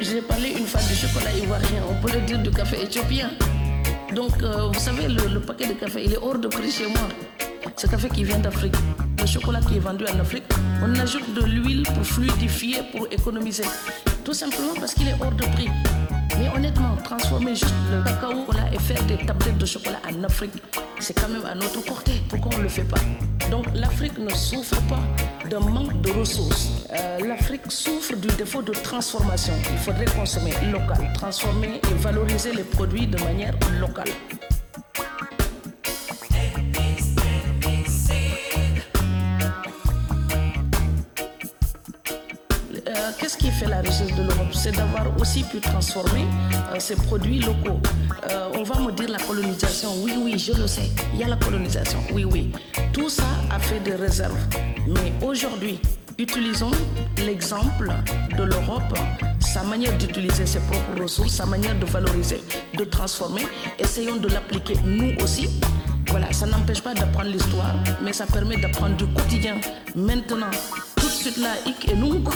J'ai 0.00 0.22
parlé 0.22 0.52
une 0.58 0.64
fois 0.64 0.80
du 0.80 0.94
chocolat 0.94 1.32
ivoirien, 1.36 1.82
on 1.90 2.00
peut 2.00 2.10
le 2.14 2.22
dire 2.22 2.38
du 2.38 2.50
café 2.50 2.82
éthiopien. 2.82 3.28
Donc, 4.14 4.42
euh, 4.42 4.68
vous 4.72 4.80
savez, 4.80 5.06
le, 5.06 5.34
le 5.34 5.40
paquet 5.40 5.66
de 5.66 5.74
café, 5.74 6.02
il 6.06 6.14
est 6.14 6.16
hors 6.16 6.38
de 6.38 6.48
prix 6.48 6.70
chez 6.70 6.86
moi. 6.86 7.08
Ce 7.76 7.86
café 7.86 8.08
qui 8.08 8.24
vient 8.24 8.38
d'Afrique, 8.38 8.74
le 9.20 9.26
chocolat 9.26 9.60
qui 9.60 9.76
est 9.76 9.80
vendu 9.80 10.06
en 10.06 10.18
Afrique, 10.18 10.44
on 10.82 10.98
ajoute 10.98 11.34
de 11.34 11.42
l'huile 11.42 11.82
pour 11.82 12.06
fluidifier, 12.06 12.78
pour 12.90 13.06
économiser. 13.10 13.64
Tout 14.24 14.32
simplement 14.32 14.72
parce 14.80 14.94
qu'il 14.94 15.08
est 15.08 15.16
hors 15.20 15.32
de 15.32 15.44
prix. 15.44 15.68
Mais 16.38 16.48
honnêtement, 16.54 16.96
transformer 17.04 17.54
juste 17.54 17.74
le 17.90 18.02
cacao 18.02 18.46
et 18.72 18.78
faire 18.78 19.02
des 19.04 19.18
tablettes 19.18 19.58
de 19.58 19.66
chocolat 19.66 20.00
en 20.08 20.24
Afrique, 20.24 20.52
c'est 20.98 21.14
quand 21.18 21.28
même 21.28 21.44
à 21.44 21.54
notre 21.54 21.82
portée. 21.84 22.22
Pourquoi 22.28 22.52
on 22.54 22.58
ne 22.58 22.62
le 22.64 22.68
fait 22.68 22.84
pas? 22.84 23.00
Donc 23.50 23.66
l'Afrique 23.74 24.16
ne 24.18 24.30
souffre 24.30 24.80
pas 24.82 25.02
d'un 25.48 25.60
manque 25.60 26.00
de 26.02 26.10
ressources. 26.10 26.70
Euh, 26.92 27.18
L'Afrique 27.26 27.70
souffre 27.70 28.14
du 28.16 28.28
défaut 28.36 28.62
de 28.62 28.72
transformation. 28.72 29.52
Il 29.72 29.78
faudrait 29.78 30.04
consommer 30.06 30.52
local, 30.70 31.10
transformer 31.14 31.80
et 31.90 31.94
valoriser 31.94 32.52
les 32.54 32.64
produits 32.64 33.06
de 33.06 33.18
manière 33.24 33.54
locale. 33.80 34.10
Qu'est-ce 43.30 43.44
qui 43.44 43.50
fait 43.52 43.68
la 43.68 43.80
richesse 43.80 44.12
de 44.16 44.22
l'Europe 44.24 44.52
C'est 44.52 44.72
d'avoir 44.72 45.06
aussi 45.20 45.44
pu 45.44 45.60
transformer 45.60 46.24
euh, 46.74 46.80
ses 46.80 46.96
produits 46.96 47.38
locaux. 47.38 47.78
Euh, 48.28 48.48
on 48.54 48.64
va 48.64 48.80
me 48.80 48.90
dire 48.90 49.08
la 49.08 49.20
colonisation. 49.20 49.90
Oui, 50.02 50.14
oui, 50.20 50.36
je 50.36 50.52
le 50.52 50.66
sais. 50.66 50.90
Il 51.14 51.20
y 51.20 51.22
a 51.22 51.28
la 51.28 51.36
colonisation. 51.36 52.00
Oui, 52.12 52.24
oui. 52.24 52.50
Tout 52.92 53.08
ça 53.08 53.22
a 53.48 53.60
fait 53.60 53.78
des 53.78 53.94
réserves. 53.94 54.36
Mais 54.88 55.12
aujourd'hui, 55.24 55.78
utilisons 56.18 56.72
l'exemple 57.24 57.92
de 58.36 58.42
l'Europe, 58.42 58.98
sa 59.38 59.62
manière 59.62 59.96
d'utiliser 59.96 60.44
ses 60.44 60.58
propres 60.58 61.00
ressources, 61.00 61.34
sa 61.34 61.46
manière 61.46 61.78
de 61.78 61.86
valoriser, 61.86 62.42
de 62.76 62.82
transformer. 62.82 63.46
Essayons 63.78 64.16
de 64.16 64.26
l'appliquer 64.26 64.74
nous 64.84 65.12
aussi. 65.22 65.48
Voilà, 66.08 66.32
ça 66.32 66.46
n'empêche 66.46 66.82
pas 66.82 66.94
d'apprendre 66.94 67.30
l'histoire, 67.30 67.76
mais 68.02 68.12
ça 68.12 68.26
permet 68.26 68.56
d'apprendre 68.56 68.96
du 68.96 69.06
quotidien. 69.06 69.60
Maintenant, 69.94 70.50
tout 70.96 71.06
de 71.06 71.12
suite 71.12 71.36
là, 71.36 71.50
hic 71.64 71.88
et 71.88 71.94
nunc, 71.94 72.28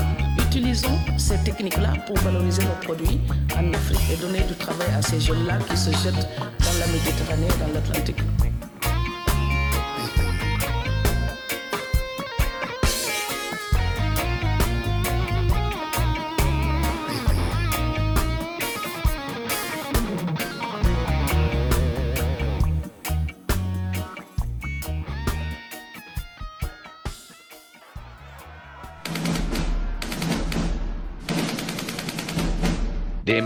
utilisons 0.56 0.96
ces 1.18 1.36
techniques-là 1.38 1.94
pour 2.06 2.16
valoriser 2.18 2.62
nos 2.62 2.86
produits 2.86 3.18
en 3.56 3.72
Afrique 3.72 3.98
et 4.12 4.16
donner 4.16 4.40
du 4.42 4.54
travail 4.54 4.86
à 4.96 5.02
ces 5.02 5.18
jeunes-là 5.18 5.58
qui 5.68 5.76
se 5.76 5.90
jettent 5.90 6.28
dans 6.60 6.78
la 6.78 6.86
Méditerranée 6.92 7.48
et 7.48 7.58
dans 7.58 7.74
l'Atlantique. 7.74 8.22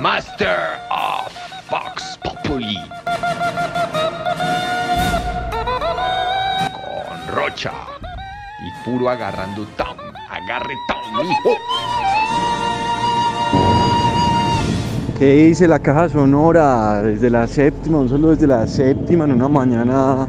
Master 0.00 0.78
of 0.92 1.32
Fox 1.68 2.16
Populi. 2.22 2.76
Con 6.72 7.34
Rocha. 7.34 7.72
Y 8.60 8.84
puro 8.84 9.08
agarrando 9.08 9.66
Tom. 9.76 9.96
Agarre 10.30 10.74
Tom, 10.86 11.26
hijo. 11.26 11.56
¿Qué 15.18 15.32
dice 15.48 15.66
la 15.66 15.80
caja 15.80 16.08
sonora 16.08 17.02
desde 17.02 17.28
la 17.28 17.48
séptima, 17.48 17.98
un 17.98 18.08
solo 18.08 18.28
desde 18.30 18.46
la 18.46 18.68
séptima 18.68 19.24
en 19.24 19.32
una 19.32 19.48
mañana 19.48 20.28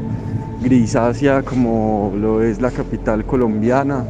grisácea 0.64 1.44
como 1.44 2.12
lo 2.16 2.42
es 2.42 2.60
la 2.60 2.72
capital 2.72 3.24
colombiana, 3.24 4.04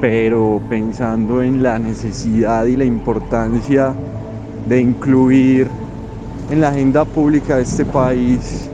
pero 0.00 0.62
pensando 0.68 1.42
en 1.42 1.64
la 1.64 1.80
necesidad 1.80 2.66
y 2.66 2.76
la 2.76 2.84
importancia 2.84 3.92
de 4.68 4.80
incluir 4.80 5.66
en 6.50 6.60
la 6.60 6.68
agenda 6.68 7.04
pública 7.04 7.56
de 7.56 7.62
este 7.62 7.84
país 7.84 8.70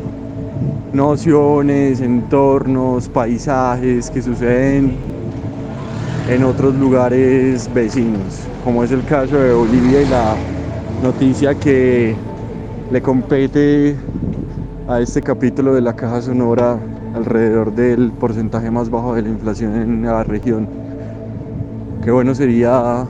nociones, 0.93 2.01
entornos, 2.01 3.09
paisajes 3.09 4.11
que 4.11 4.23
suceden 4.23 4.97
en 6.29 6.45
otros 6.45 6.75
lugares 6.77 7.73
vecinos, 7.75 8.41
como 8.65 8.83
es 8.83 8.93
el 8.93 9.05
caso 9.05 9.37
de 9.37 9.53
Bolivia 9.53 10.03
y 10.03 10.07
la 10.07 10.37
noticia 11.03 11.55
que 11.55 12.15
le 12.91 13.03
compete 13.03 13.97
a 14.89 15.01
este 15.01 15.21
capítulo 15.21 15.75
de 15.75 15.81
la 15.81 15.95
caja 15.95 16.23
sonora 16.23 16.79
alrededor 17.15 17.75
del 17.75 18.11
porcentaje 18.13 18.71
más 18.71 18.91
bajo 18.91 19.15
de 19.15 19.23
la 19.23 19.29
inflación 19.29 19.75
en 19.75 20.03
la 20.03 20.25
región. 20.25 20.69
Qué 22.03 22.11
bueno 22.11 22.35
sería 22.35 23.07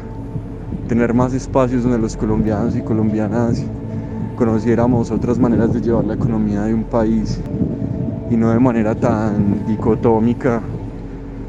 tener 0.95 1.13
más 1.13 1.35
espacios 1.35 1.83
donde 1.83 1.99
los 1.99 2.17
colombianos 2.17 2.77
y 2.77 2.81
colombianas 2.81 3.61
conociéramos 4.37 5.11
otras 5.11 5.41
maneras 5.41 5.75
de 5.75 5.81
llevar 5.81 6.05
la 6.05 6.15
economía 6.15 6.63
de 6.63 6.73
un 6.73 6.85
país 6.85 7.41
y 8.31 8.37
no 8.37 8.51
de 8.51 8.61
manera 8.61 8.95
tan 8.95 9.67
dicotómica 9.67 10.61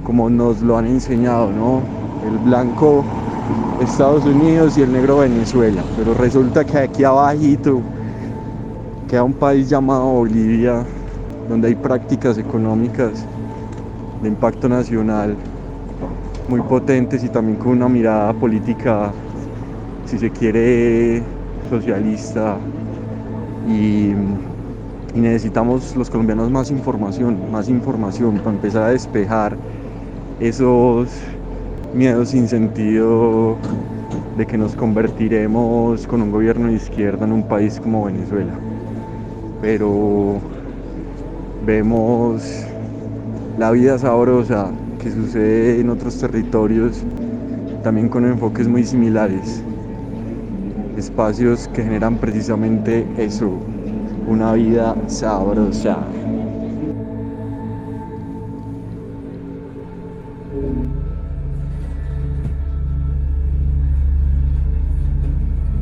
como 0.03 0.31
nos 0.31 0.63
lo 0.63 0.79
han 0.79 0.87
enseñado, 0.87 1.51
¿no? 1.51 1.81
El 2.27 2.39
blanco 2.39 3.03
Estados 3.83 4.25
Unidos 4.25 4.79
y 4.79 4.81
el 4.81 4.91
negro 4.91 5.19
Venezuela, 5.19 5.83
pero 5.95 6.15
resulta 6.15 6.63
que 6.63 6.79
aquí 6.79 7.03
abajito 7.03 7.81
queda 9.07 9.23
un 9.23 9.33
país 9.33 9.69
llamado 9.69 10.05
Bolivia, 10.05 10.81
donde 11.47 11.67
hay 11.67 11.75
prácticas 11.75 12.39
económicas 12.39 13.23
de 14.23 14.27
impacto 14.27 14.67
nacional 14.67 15.35
muy 16.47 16.61
potentes 16.61 17.23
y 17.23 17.29
también 17.29 17.57
con 17.57 17.73
una 17.73 17.89
mirada 17.89 18.33
política, 18.33 19.11
si 20.05 20.19
se 20.19 20.29
quiere, 20.29 21.21
socialista. 21.69 22.57
Y, 23.67 24.13
necesitamos 25.15 25.95
los 25.95 26.09
colombianos 26.09 26.51
más 26.51 26.69
información, 26.69 27.49
más 27.49 27.69
información 27.69 28.37
para 28.39 28.51
empezar 28.51 28.83
a 28.83 28.89
despejar 28.89 29.55
esos 30.41 31.07
miedos 31.93 32.29
sin 32.29 32.49
sentido 32.49 33.55
de 34.37 34.45
que 34.45 34.57
nos 34.57 34.75
convertiremos 34.75 36.05
con 36.05 36.21
un 36.21 36.31
gobierno 36.31 36.67
de 36.67 36.73
izquierda 36.73 37.25
en 37.25 37.31
un 37.31 37.43
país 37.43 37.79
como 37.79 38.03
Venezuela. 38.03 38.51
Pero 39.61 40.39
vemos 41.65 42.65
la 43.57 43.71
vida 43.71 43.97
sabrosa 43.97 44.69
que 45.01 45.11
sucede 45.11 45.79
en 45.79 45.89
otros 45.89 46.19
territorios, 46.19 47.03
también 47.83 48.09
con 48.09 48.25
enfoques 48.25 48.67
muy 48.67 48.83
similares. 48.83 49.63
Espacios 50.97 51.67
que 51.73 51.83
generan 51.83 52.17
precisamente 52.17 53.05
eso, 53.17 53.51
una 54.27 54.53
vida 54.53 54.95
sabrosa. 55.07 55.97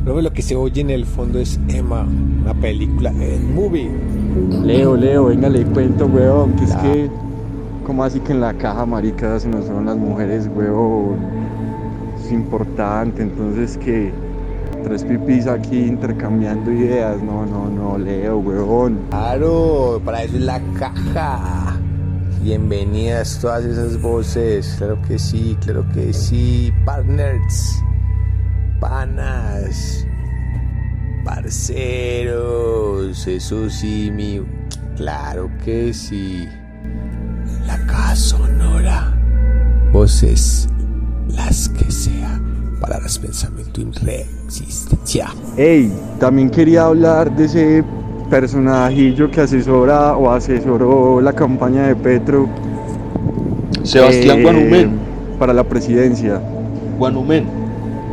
Luego 0.03 0.21
lo 0.21 0.33
que 0.33 0.41
se 0.41 0.55
oye 0.55 0.81
en 0.81 0.89
el 0.89 1.05
fondo 1.05 1.39
es 1.39 1.59
Emma, 1.69 2.07
una 2.41 2.53
película, 2.55 3.11
en 3.11 3.53
movie. 3.53 3.91
Leo, 4.63 4.97
Leo, 4.97 5.25
venga, 5.25 5.47
le 5.47 5.63
cuento, 5.63 6.07
weón, 6.07 6.53
que 6.53 6.63
es 6.65 6.75
que, 6.77 7.09
como 7.85 8.03
así 8.03 8.19
que 8.19 8.31
en 8.33 8.41
la 8.41 8.53
caja, 8.53 8.85
marica, 8.85 9.39
se 9.39 9.47
nos 9.47 9.65
son 9.65 9.85
las 9.85 9.95
mujeres, 9.95 10.49
weón? 10.55 11.17
Es 12.19 12.31
importante, 12.31 13.21
entonces 13.21 13.77
que 13.77 14.22
tres 14.83 15.03
pipis 15.03 15.47
aquí 15.47 15.85
intercambiando 15.85 16.71
ideas, 16.71 17.21
no, 17.21 17.45
no, 17.45 17.69
no, 17.69 17.97
Leo, 17.97 18.37
weón. 18.37 18.99
Claro, 19.09 20.01
para 20.03 20.23
eso 20.23 20.35
es 20.35 20.41
la 20.41 20.61
caja. 20.77 21.77
Bienvenidas 22.41 23.39
todas 23.39 23.63
esas 23.63 24.01
voces, 24.01 24.75
claro 24.77 25.01
que 25.07 25.17
sí, 25.17 25.57
claro 25.61 25.85
que 25.93 26.11
sí, 26.11 26.73
partners, 26.85 27.81
panas, 28.81 30.05
parceros, 31.23 33.25
eso 33.25 33.69
sí, 33.69 34.11
mi, 34.11 34.41
claro 34.97 35.49
que 35.63 35.93
sí. 35.93 36.45
La 37.65 37.77
caja 37.85 38.17
sonora, 38.17 39.17
voces, 39.93 40.67
las 41.29 41.69
que 41.69 41.89
sea, 41.89 42.41
palabras, 42.83 43.17
pensamiento 43.17 43.79
y 43.79 43.85
resistencia. 44.45 45.29
Ey, 45.55 45.89
también 46.19 46.49
quería 46.49 46.83
hablar 46.83 47.33
de 47.33 47.45
ese 47.45 47.83
personajillo 48.29 49.31
que 49.31 49.39
asesora 49.39 50.17
o 50.17 50.29
asesoró 50.29 51.21
la 51.21 51.31
campaña 51.31 51.87
de 51.87 51.95
Petro. 51.95 52.49
Sebastián 53.83 54.39
eh, 54.39 54.43
Guanumén. 54.43 54.99
Para 55.39 55.53
la 55.53 55.63
presidencia. 55.63 56.41
Guanumén. 56.99 57.45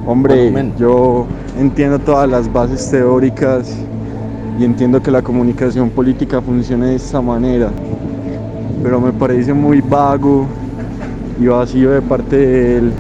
Hombre, 0.07 0.53
yo 0.79 1.27
entiendo 1.59 1.99
todas 1.99 2.29
las 2.29 2.51
bases 2.53 2.89
teóricas 2.93 3.77
y 4.57 4.65
entiendo 4.65 5.03
que 5.03 5.11
la 5.11 5.21
comunicación 5.21 5.91
política 5.91 6.41
funcione 6.41 6.87
de 6.87 6.95
esta 6.95 7.21
manera, 7.21 7.71
pero 8.85 9.01
me 9.01 9.13
parece 9.13 9.53
muy 9.53 9.81
vago 9.81 10.47
y 11.41 11.47
vacío 11.47 11.91
de 11.91 12.03
parte 12.03 12.37
de 12.37 12.77
él 12.79 12.93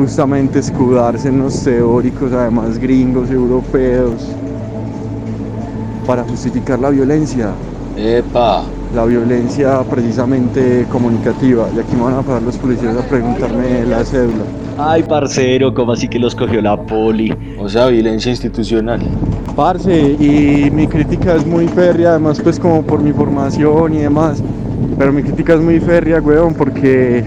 justamente 0.00 0.58
escudarse 0.58 1.28
en 1.28 1.40
los 1.40 1.62
teóricos, 1.62 2.32
además 2.32 2.78
gringos, 2.78 3.30
europeos, 3.30 4.28
para 6.06 6.22
justificar 6.24 6.78
la 6.78 6.88
violencia. 6.88 7.50
Epa. 7.96 8.64
La 8.94 9.04
violencia 9.04 9.82
precisamente 9.82 10.86
comunicativa. 10.90 11.68
Y 11.76 11.80
aquí 11.80 11.94
me 11.94 12.04
van 12.04 12.14
a 12.14 12.22
pasar 12.22 12.42
los 12.42 12.56
policías 12.56 12.96
a 12.96 13.02
preguntarme 13.02 13.84
la 13.84 14.02
cédula. 14.04 14.44
Ay, 14.78 15.02
parcero, 15.02 15.74
¿cómo 15.74 15.92
así 15.92 16.08
que 16.08 16.18
los 16.18 16.34
cogió 16.34 16.62
la 16.62 16.80
poli? 16.80 17.32
O 17.58 17.68
sea, 17.68 17.88
violencia 17.88 18.30
institucional. 18.30 19.00
Parce, 19.54 19.94
y 20.18 20.70
mi 20.72 20.86
crítica 20.86 21.36
es 21.36 21.46
muy 21.46 21.68
férrea, 21.68 22.12
además 22.12 22.40
pues 22.40 22.58
como 22.58 22.82
por 22.82 23.02
mi 23.02 23.12
formación 23.12 23.94
y 23.94 23.98
demás. 23.98 24.42
Pero 24.98 25.12
mi 25.12 25.22
crítica 25.22 25.54
es 25.54 25.60
muy 25.60 25.78
férrea, 25.78 26.20
weón, 26.20 26.54
porque 26.54 27.22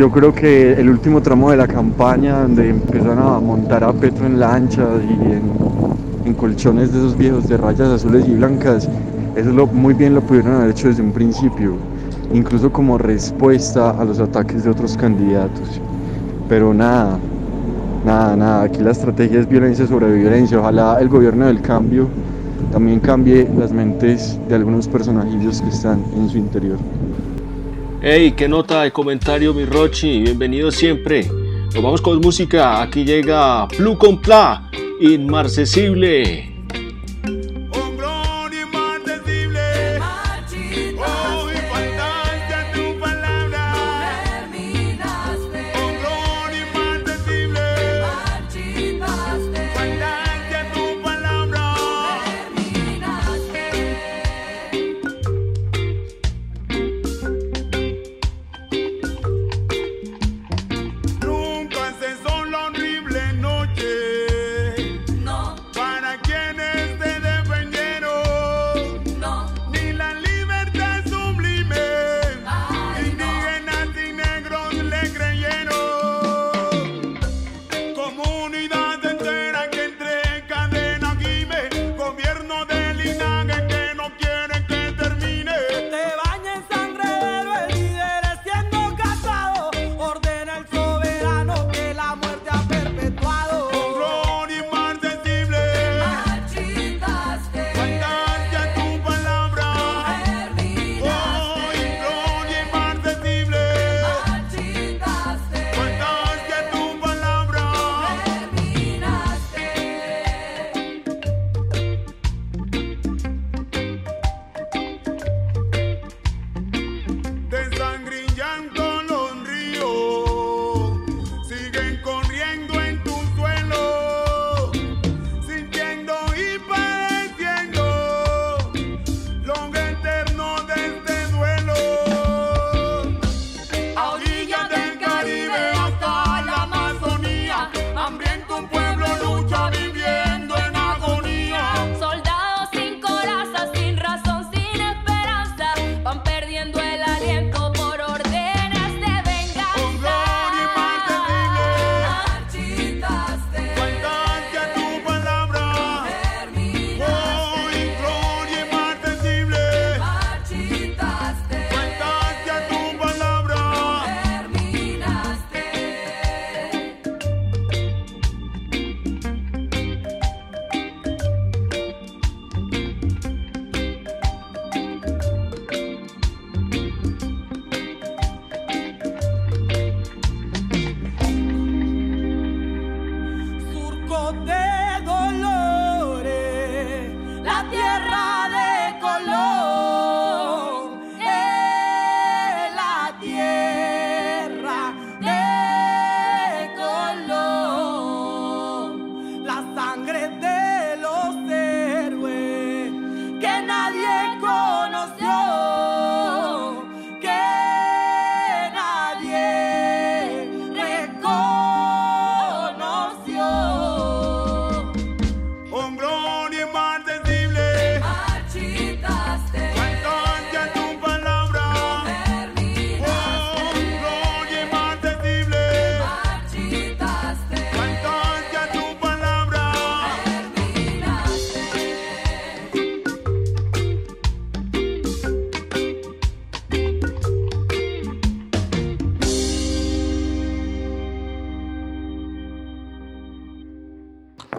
yo 0.00 0.10
creo 0.10 0.32
que 0.32 0.72
el 0.72 0.88
último 0.88 1.20
tramo 1.20 1.50
de 1.50 1.58
la 1.58 1.68
campaña, 1.68 2.40
donde 2.40 2.70
empezaron 2.70 3.18
a 3.18 3.38
montar 3.38 3.84
a 3.84 3.92
Petro 3.92 4.24
en 4.24 4.40
lanchas 4.40 4.88
y 5.06 5.12
en, 5.12 5.42
en 6.24 6.32
colchones 6.32 6.90
de 6.90 7.00
esos 7.00 7.18
viejos 7.18 7.46
de 7.46 7.58
rayas 7.58 7.90
azules 7.90 8.26
y 8.26 8.32
blancas, 8.32 8.88
eso 9.36 9.52
lo, 9.52 9.66
muy 9.66 9.92
bien 9.92 10.14
lo 10.14 10.22
pudieron 10.22 10.54
haber 10.54 10.70
hecho 10.70 10.88
desde 10.88 11.02
un 11.02 11.12
principio, 11.12 11.74
incluso 12.32 12.72
como 12.72 12.96
respuesta 12.96 13.90
a 13.90 14.02
los 14.06 14.20
ataques 14.20 14.64
de 14.64 14.70
otros 14.70 14.96
candidatos. 14.96 15.82
Pero 16.48 16.72
nada, 16.72 17.18
nada, 18.06 18.36
nada, 18.36 18.62
aquí 18.62 18.82
la 18.82 18.92
estrategia 18.92 19.40
es 19.40 19.46
violencia 19.46 19.86
sobre 19.86 20.14
violencia. 20.14 20.60
Ojalá 20.60 20.96
el 20.98 21.10
gobierno 21.10 21.44
del 21.44 21.60
cambio 21.60 22.08
también 22.72 23.00
cambie 23.00 23.46
las 23.54 23.70
mentes 23.70 24.38
de 24.48 24.54
algunos 24.54 24.88
personajillos 24.88 25.60
que 25.60 25.68
están 25.68 26.02
en 26.16 26.26
su 26.30 26.38
interior. 26.38 26.78
Hey, 28.02 28.32
qué 28.32 28.48
nota 28.48 28.84
de 28.84 28.92
comentario, 28.92 29.52
mi 29.52 29.66
Rochi. 29.66 30.22
Bienvenido 30.22 30.70
siempre. 30.70 31.26
Nos 31.26 31.82
vamos 31.82 32.00
con 32.00 32.18
música. 32.18 32.80
Aquí 32.80 33.04
llega 33.04 33.66
Blue 33.66 33.98
con 33.98 34.22
Pla, 34.22 34.70
inmarcesible. 35.00 36.49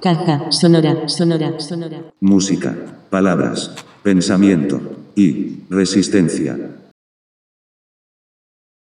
Caja 0.02 0.52
sonora, 0.52 1.08
sonora, 1.08 1.60
sonora. 1.60 2.12
Música, 2.20 2.76
palabras, 3.12 3.70
pensamiento 4.02 4.82
y 5.16 5.60
resistencia. 5.70 6.58